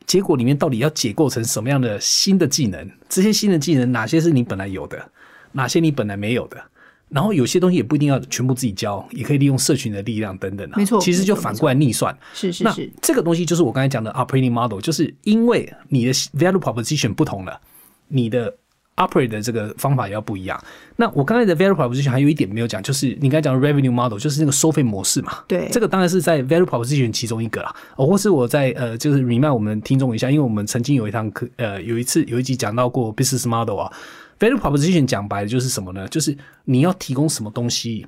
[0.06, 5.10] 结果里面到底要解构成什么样的新的技能，这些新的技能哪些是你本来有的，
[5.52, 6.62] 哪些你本来没有的。
[7.08, 10.74] 然后有些东西也不一定要全部自己教，也可以利用社群的力量等等、啊。
[10.76, 12.16] 没错其实就反过来逆算。
[12.20, 17.60] 那是是是，这个东西就是我刚才讲的 operating model，就是因为你的 value proposition 不同了，
[18.08, 18.52] 你的
[18.96, 20.60] operate 的这个方法也要不一样。
[20.96, 25.38] 那我刚才的 value proposition 还有一点没有讲，就是你刚才讲的 revenue model，就是那个收费模式嘛。
[25.46, 27.74] 对，这个当然是在 value proposition 其中一个啦。
[27.96, 33.92] 哦，或是我在呃，就是 remind 我们听众一下，因为我们曾经有一堂课，呃，有一次有一集讲到过 business model 啊
[34.38, 36.06] ，value proposition 讲白了就是什么呢？
[36.08, 38.06] 就是你要提供什么东西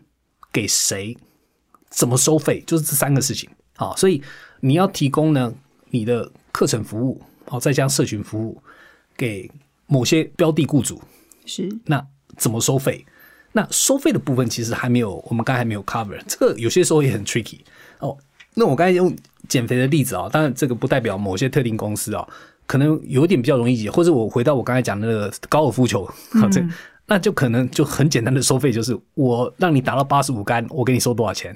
[0.52, 1.16] 给谁，
[1.90, 3.48] 怎么收费，就是这三个事情。
[3.76, 4.22] 好，所以
[4.60, 5.52] 你要提供呢
[5.90, 8.60] 你的课程服务，好，再加上社群服务
[9.16, 9.50] 给
[9.86, 11.00] 某些标的雇主。
[11.44, 12.04] 是那
[12.36, 13.04] 怎么收费？
[13.52, 16.20] 那收费的部分其实还没有，我们刚才还没有 cover。
[16.26, 17.60] 这个有些时候也很 tricky
[18.00, 18.16] 哦。
[18.54, 19.14] 那我刚才用
[19.48, 22.26] 减肥的例子啊，当然这个不代表某些特定公司啊，
[22.66, 23.90] 可能有点比较容易解。
[23.90, 26.04] 或者我回到我刚才讲的那个高尔夫球，
[26.40, 26.62] 好， 这
[27.06, 31.54] 那就可能就很简单的收费，就是我让你打到八十五杆，我给你收多少钱？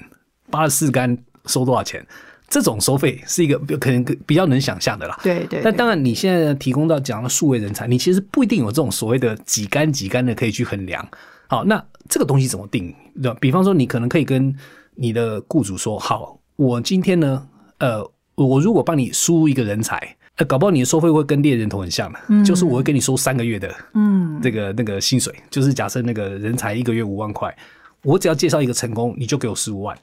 [0.50, 2.06] 八十四杆收多少钱？
[2.48, 5.16] 这种收费是一个可能比较能想象的啦。
[5.22, 5.60] 对对。
[5.62, 11.08] 但当然，你现在提供到讲的数位人才，你其实不一定有这种所谓的几杆几杆的可以去衡量。
[11.46, 12.92] 好，那这个东西怎么定？
[13.22, 13.38] 对吧？
[13.40, 14.52] 比方说，你可能可以跟
[14.96, 17.46] 你的雇主说：“好，我今天呢，
[17.78, 27.54] 呃，我如果帮你输入一个人才，呃，搞不好你的收费会跟猎人头很像的，就是我会给你收三个月的，嗯，这个那个薪水，就是假设那个人才一个月五万块，
[28.02, 29.96] 我只要介绍一个成功，你就给我十五万。”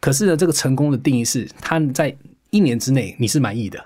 [0.00, 2.12] 可是呢，这个成功的定义是他在
[2.50, 3.78] 一年之内你是满意的，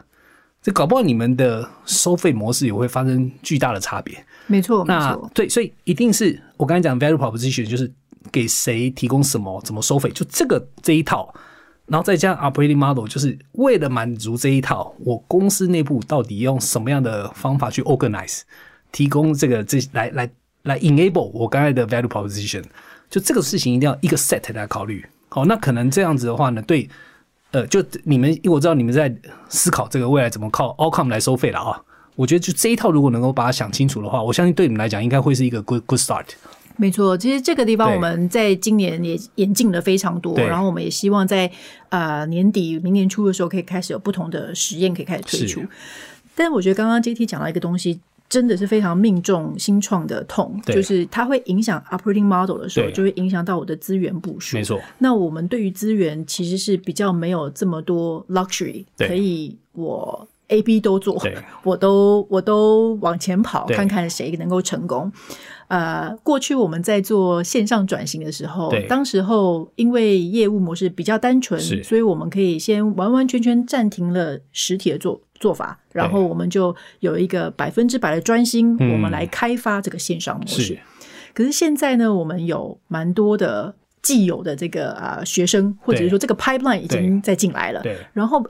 [0.63, 4.17] 这搞不好你们的收费模式也会发生巨大的差别。
[4.47, 7.93] 没错，那对，所以一定是我刚才讲 value proposition 就是
[8.33, 11.35] 给谁提供什么，怎么收费，就这个这一套，
[11.87, 18.41] 然后再加上 operating model，就是为了满足这一套，我公司内部到底用什么样的方法去 organize，
[18.91, 20.30] 提供这个这来来
[20.62, 22.64] 来 enable 我刚才的 value proposition，
[23.09, 25.07] 就这个事情一定要一个 set 来考虑。
[25.28, 26.89] 好，那可能这样子的话呢，对，
[27.53, 29.14] 呃，就你们，因为我知道你们在
[29.49, 31.80] 思考这个未来怎么靠 outcome 来收费了啊。
[32.14, 36.24] 我觉得就这一套，如果能够把它想清楚的话，我相信对你们来讲应该会是一个 good good start。
[36.77, 41.51] 没错，其实这个地方我们在今年也演进了非常多，然后我们也希望在
[41.89, 45.62] 呃年底、明年初的时候可以开始有不同的实验可以开始推出。
[46.35, 48.01] 但是我觉得刚刚 JT 讲到一个东西。
[48.29, 54.57] 真的是非常命中新创的痛，就是它会影响 operating model 的时候，就会影响到我的资源部署。
[54.57, 61.21] 没错，那我们对于资源其实是比较没有这么多 luxury，可以我 A、B 都做，
[61.65, 65.11] 我都我都往前跑，看看谁能够成功。
[65.69, 80.79] 呃，过去我们在做线上转型的时候，当时候因为业务模式比较单纯，所以我们可以先完完全全暂停了实体的做做法，然后我们就有一个百分之百的专心，我们来开发这个线上模式。
[81.35, 87.83] 可是现在呢，我们有蛮多的既有的这个啊学生，或者是说这个 pipeline 已经在进来了。
[88.13, 88.41] 然后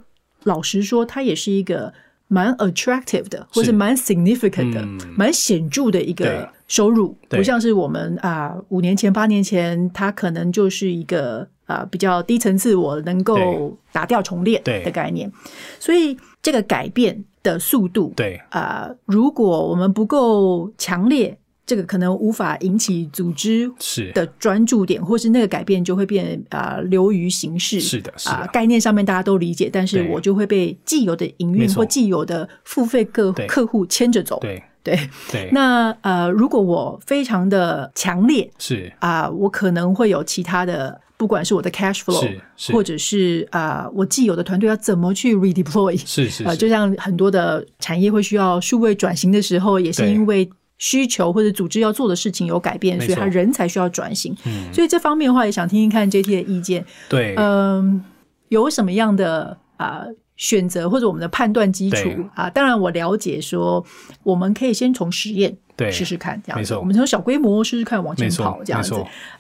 [0.47, 1.93] 老实说，它也是一个。
[2.29, 4.85] 蛮 attractive 的，或是蛮 significant 的，
[5.17, 15.31] 蛮显著的一个收入，不像是我们啊五年前、八年前，它可能就是一个啊比较低层次，我能够打掉重练的概念。
[15.79, 21.39] 所以这个改变的速度，对啊，如果我们不够强烈。
[21.67, 23.69] 这个可能无法引起组织
[24.15, 27.81] 的专注点，或是那个改变就会变啊流于形式。
[27.81, 34.39] 是的，啊概念上面大家都理解，但是我就会被既有的营运或既有的付费客客户牵着走。
[34.41, 34.97] 对对
[35.33, 35.51] 对。
[35.51, 42.33] 那呃，如果我非常的强烈，是啊，我可能会有其他的，不管是我的 cash flow，
[42.73, 46.01] 或者是啊，我既有的团队要怎么去 redeploy？
[46.07, 50.49] 是是啊，就像很多的产业会需要数位转型的时候，也是因为。
[50.79, 54.37] 需求或者组织要做的事情有改变，所以他人才需要转型。
[54.73, 56.85] 所以这方面的话，也想听听看 J T 的意见。
[57.09, 58.05] 对，嗯，
[58.49, 60.05] 有什么样的啊
[60.37, 62.51] 选择或者我们的判断基础啊？
[62.51, 63.85] 当然，我了解说，
[64.23, 65.57] 我们可以先从实验
[65.91, 66.77] 试试看，这样子。
[66.77, 68.95] 我们从小规模试试看，往前跑这样子。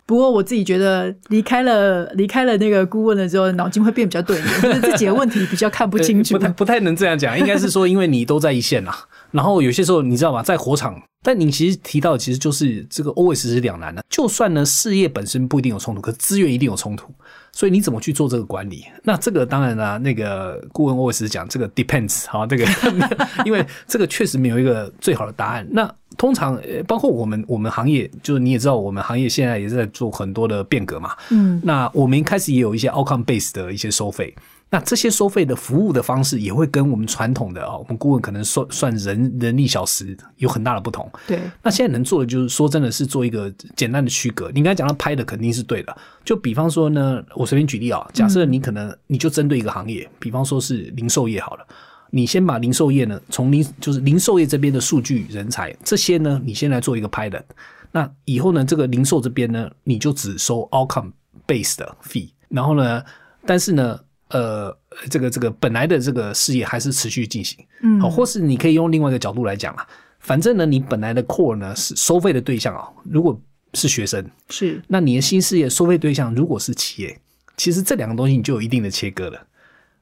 [0.07, 4.41] 不过我自己觉得，离开了离开了那个顾问了之后，脑筋会变比较钝，
[4.81, 7.39] 自己的问题比较看不清楚， 不太不太能这样讲。
[7.39, 8.95] 应该是说，因为你都在一线呐。
[9.37, 14.03] 然后有些时候你知道吗，在火场，但你其实提到其实就是这个 always 是两难的。
[14.09, 17.13] 就算呢事业本身不一定有冲突，可资源一定有冲突。
[17.53, 18.85] 所以你怎么去做这个管理？
[19.03, 22.67] 那这个当然啦，那个顾问 always 讲这个 depends 好，这个
[23.45, 25.67] 因为这个确实没有一个最好的答案。
[25.71, 31.15] 那通常包括我们我们行业，就是你也知道，我们行业现在也是在做很多的变革嘛。
[31.31, 34.35] 嗯，那我们一开始也有一些 outcome base 的一些收费。
[34.69, 41.09] 那这些收费的服务的方式也会跟我们传统的啊，我们顾问可能算算人人力小时有很大的不同。
[41.27, 44.51] 对，那现在能做的就是说，真的是做一个简单的区隔。
[44.51, 51.65] 你刚才讲到拍的肯定是对的，就比方说呢，我随便举例啊，假设你可能你就针对一个行业，比方说是零售业好了，
[52.11, 57.45] 你先把零售业呢，从零就是零售业这边的数据人才这些呢，你先来做一个 pilot。
[57.93, 61.13] 那以后呢，这个零售这边呢，你就只收 outcome
[61.47, 63.03] base 的 fee，然后呢，
[63.47, 63.99] 但是呢，
[64.29, 64.77] 呃，
[65.09, 69.87] 这个这个本来的这个事业还是持续进行，嗯好，或是你可以用另外一个角度来讲啊，
[70.21, 73.41] 反正呢，你本来的 core 呢是收费的对象啊，如果
[73.75, 77.21] 是学生，是那你的新事业收费对象如果是企业，
[77.57, 79.47] 其实这两个东西你就有一定的切割了。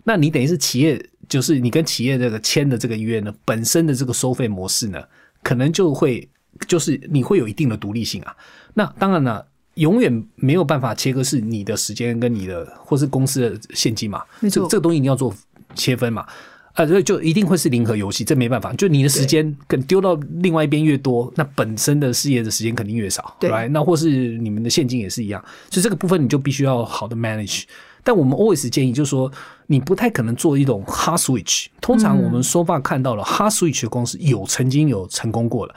[0.04, 5.02] 那你等于是企业，就是你跟企业这个签的这个约呢，本身的这个收费模式呢，
[5.42, 6.28] 可能就会
[6.68, 8.36] 就是你会有一定的独立性啊。
[8.74, 15.34] 那当然了，永远没有办法切割是你的时间跟你的或是公司的现金嘛，没错这这个东西一定要做
[15.74, 16.26] 切分嘛。
[16.74, 18.72] 啊，所以就一定会是零和游戏，这没办法。
[18.72, 27.62] 就你的时间跟丢到另外一边越多，那本身的事业的时间肯定越少，对来，那或是你们的现金也是一样，所以这个部分你就必须要好的 manage。
[28.02, 29.30] 但我们 always 建议就是说，
[29.68, 31.66] 你不太可能做一种 hard switch。
[31.80, 35.74] 通常我们说法看到了 hard switch 的公司有曾经有成功过了，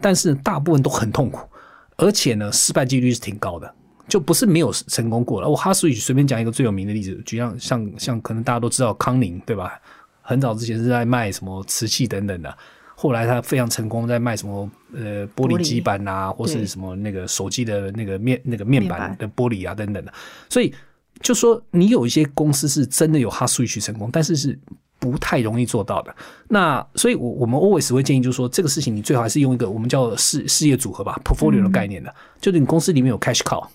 [0.00, 1.48] 但是大部分都很痛苦，
[2.00, 3.74] 而且呢，失败几率是挺高的。
[4.08, 5.48] 就不是没有成功过了。
[5.48, 9.80] 我 hard switch 随便讲一个最有名的例子，就像像像可能大家都知道康宁对吧？
[10.20, 12.52] 很早之前是在卖什么瓷器等等的，
[12.96, 20.12] 后来他非常成功，在卖什么呃玻璃基板啊，或是什么那个手机的那个面那个面板的玻璃啊等等的。
[20.48, 20.74] 所以
[21.20, 24.58] 就说你有一些公司是真的有 hard switch 成功，但是是
[25.00, 26.14] 不太容易做到的。
[26.46, 33.66] 那所以，我我们 always 会建议，就是说这个事情你最好还是用一个我们叫事事业组合吧，portfolio 的概念的，就是你公司里面有 cash cow，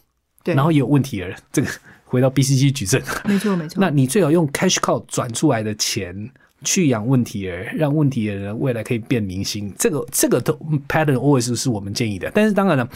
[0.44, 1.68] 对，然后也有问题的人，这个
[2.06, 3.82] 回到 BCG 举证，没错没错。
[3.82, 6.32] 那你最好用 cash cow 转出来的钱。
[6.64, 10.52] 去养问题儿，让问题的人未来可以变明星，这个这个都
[10.88, 12.32] pattern always 是我们建议的。
[12.34, 12.90] 但是当然了，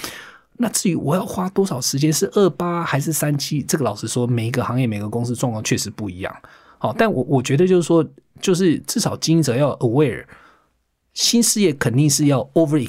[0.57, 6.35] 那至于我要花多少时间，是二八还是三七，这个老实说，每一个行业每个公司状况确实不一样。
[6.79, 8.03] 好，但我我觉得就是说，
[8.41, 10.25] 就是至少经营者要 aware，
[11.13, 12.83] 新事业肯定是要 over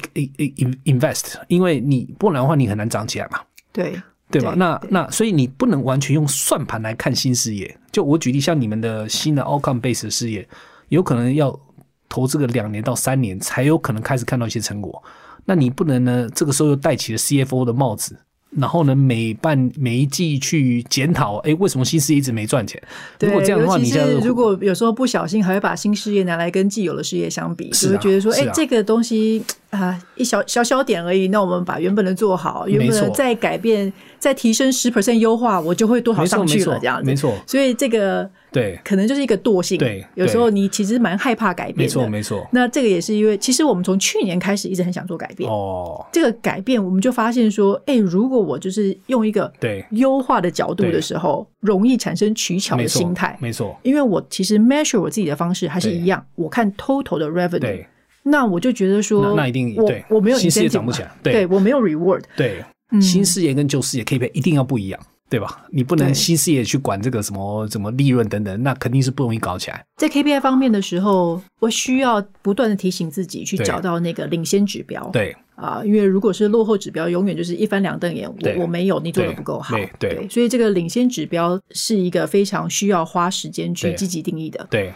[0.85, 3.39] invest，因为你不然的话，你很难涨起来嘛。
[3.71, 4.01] 对。
[4.31, 4.53] 对吧？
[4.55, 7.77] 那那所以你不能完全用算盘来看新事业。
[7.91, 10.47] 就我举例，像你们的新的 outcome base 的事业，
[10.87, 11.59] 有可能要
[12.07, 15.03] 投资个两年到三年，才有可能开始看到一些成果。
[15.43, 16.29] 那你不能呢？
[16.33, 18.17] 这个时候又戴起了 CFO 的帽子，
[18.57, 22.81] 然后呢，每半每一季去检讨，哎，为什么新事业一直没赚钱？
[23.21, 33.91] 如果这样的话，你是如果有时候不小心，还会把新事业拿来跟既有的事业相比，就会觉得说，哎，这个东西啊，一小小小点而已，那我们把原本的做好，原本的再改变。
[34.21, 37.05] 再提升十 percent 优化，我就会多少上去了，这样子。
[37.09, 39.79] 没错，所以这个对，可能就是一个惰性。
[39.79, 41.81] 对，有时候你其实蛮害怕改变的。
[41.81, 42.47] 没错，没错。
[42.51, 45.49] 那这个也是因为，其实我们从去年开始一直很想做改变。
[45.49, 53.35] 哦，这个改变，我们就发现说，哎，如果我就是用一个对优化的角度的时候，容易产生取巧的心态。
[53.41, 57.57] 没错，因为我其实 measure 我自己的方式还是一样，我看 total 的 revenue。
[57.57, 57.87] 对，
[58.21, 62.21] 那我就觉得说，那一定我我没有新事业涨不起来，对我没有 reward。
[62.37, 62.63] 对。
[62.99, 65.65] 新事业跟旧事业 KPI 一定要不一样，对吧？
[65.71, 69.85] 你不能新事业去管这个什么什么利润等等，那肯定是不容易搞起来。
[69.97, 75.07] 在 KPI 方面的时候，我需要不断的提醒自己去找到那个领先指标。
[75.13, 78.27] 对啊，因为如果是落后指标，永远就是一翻两瞪眼。
[78.27, 79.77] 我我没有，你做的不够好。
[79.99, 84.67] 对，所以这个领先指标是一个非常需要花时间去积极定义的。
[84.71, 84.91] 对，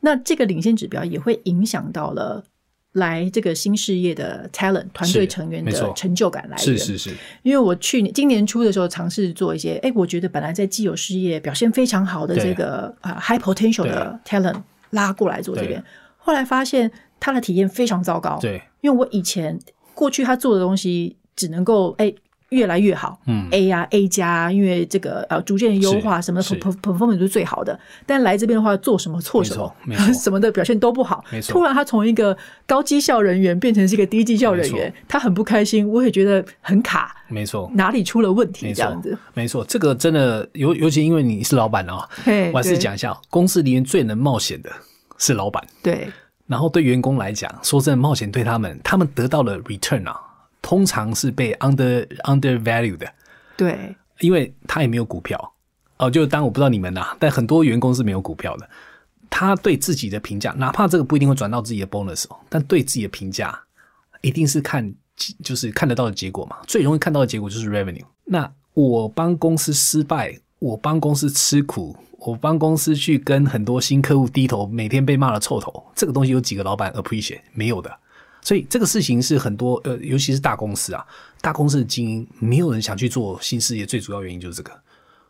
[0.00, 2.44] 那这个领先指标也会影响到了。
[2.92, 6.58] 来这个新事业的 talent 团队成员的成就感来源。
[6.58, 7.10] 是是是，
[7.42, 15.82] 因为我去年今年初的时候尝试做一些，哎，我觉得本来在既有事业表现非常好的这个啊 high potential 的 talent 拉过来做这边，
[16.16, 18.38] 后来发现他的体验非常糟糕。
[18.40, 19.58] 对，因为我以前
[19.94, 22.14] 过去他做的东西只能够哎。
[22.50, 27.78] 越来越好，嗯，A 呀 A 加，因为这个呃逐渐优化，什么 performance 是最好的。
[28.04, 29.74] 但来这边的话，做什么错什么，
[30.12, 31.24] 什么的表现都不好。
[31.48, 32.36] 突然他从一个
[32.66, 37.16] 高绩效人员变成是一个低绩效人员，他很不开心，我也觉得很卡。
[37.28, 38.72] 没错，哪里出了问题？
[38.74, 42.02] 这样子，没错，这个真的尤尤其因为你是老板哦，
[42.52, 44.70] 我还是讲一下，公司里面最能冒险的
[45.18, 45.64] 是老板。
[45.82, 46.08] 对，
[46.48, 50.20] 然后对员工来讲，说真的，冒险对他们，他们得到了 return 啊。
[50.62, 53.12] 通常是被 under undervalue 的，
[53.56, 55.54] 对，因为他也没有股票
[55.98, 56.10] 哦。
[56.10, 58.68] 就当我不知道你们呐，但很多员工是没有股票的。
[59.28, 63.58] 他对自己的评价，哪怕这个不一定会转到自己的 bonus 哦，但对自己的评价
[64.20, 64.92] 一定是看
[65.42, 66.56] 就是看得到的结果嘛。
[66.66, 68.04] 最容易看到的结果就是 revenue。
[68.24, 77.90] 那我帮公司失败，我帮公司吃苦，我帮公司去跟很多新客户低头，每天被骂的臭头，这个东西有几个老板 appreciate 没有的。
[78.42, 81.04] 所以这个事情是很多呃，尤其是大公司啊，
[81.40, 84.72] 大公司的精英，没有人想去做新事业，最主要原因就是这个。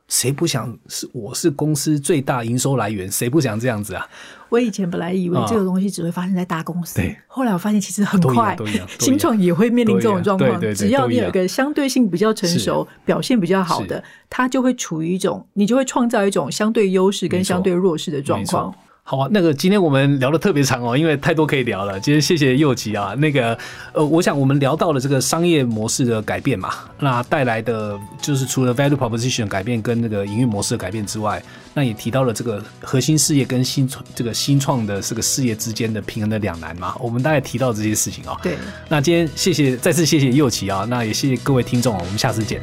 [0.09, 3.09] 谁不想是我是公司最大营收来源？
[3.09, 4.05] 谁不想这样子啊？
[4.49, 8.57] 我以前本来以为这个东西只会发生在大公司，对后来我发现其实很快
[8.99, 10.61] 新创也会面临这种状况。
[10.75, 18.75] 只要你有一个相对性比较成熟、表现比较好的，它就会处于一种，你就会创造一种相对优势跟相对弱势的状况。
[19.11, 21.99] 好啊，那个今天我们聊的特别长哦，因为太多可以聊了。
[21.99, 23.59] 今天谢谢佑吉啊，那个
[23.93, 31.43] 呃，我想我们聊到了这个商业模式的改变嘛，那带来的就是除了 value proposition 改变跟那个营运模式的改变之外，
[31.75, 36.95] 那也提到了这个核心事业跟新创这个新创的这个事业之间的平衡的两难嘛。
[37.01, 38.57] 我们大概提到这些事情啊、对，
[38.89, 42.63] 那今天谢谢再次谢谢佑奇啊，那也谢谢各位听众啊，我们下次见。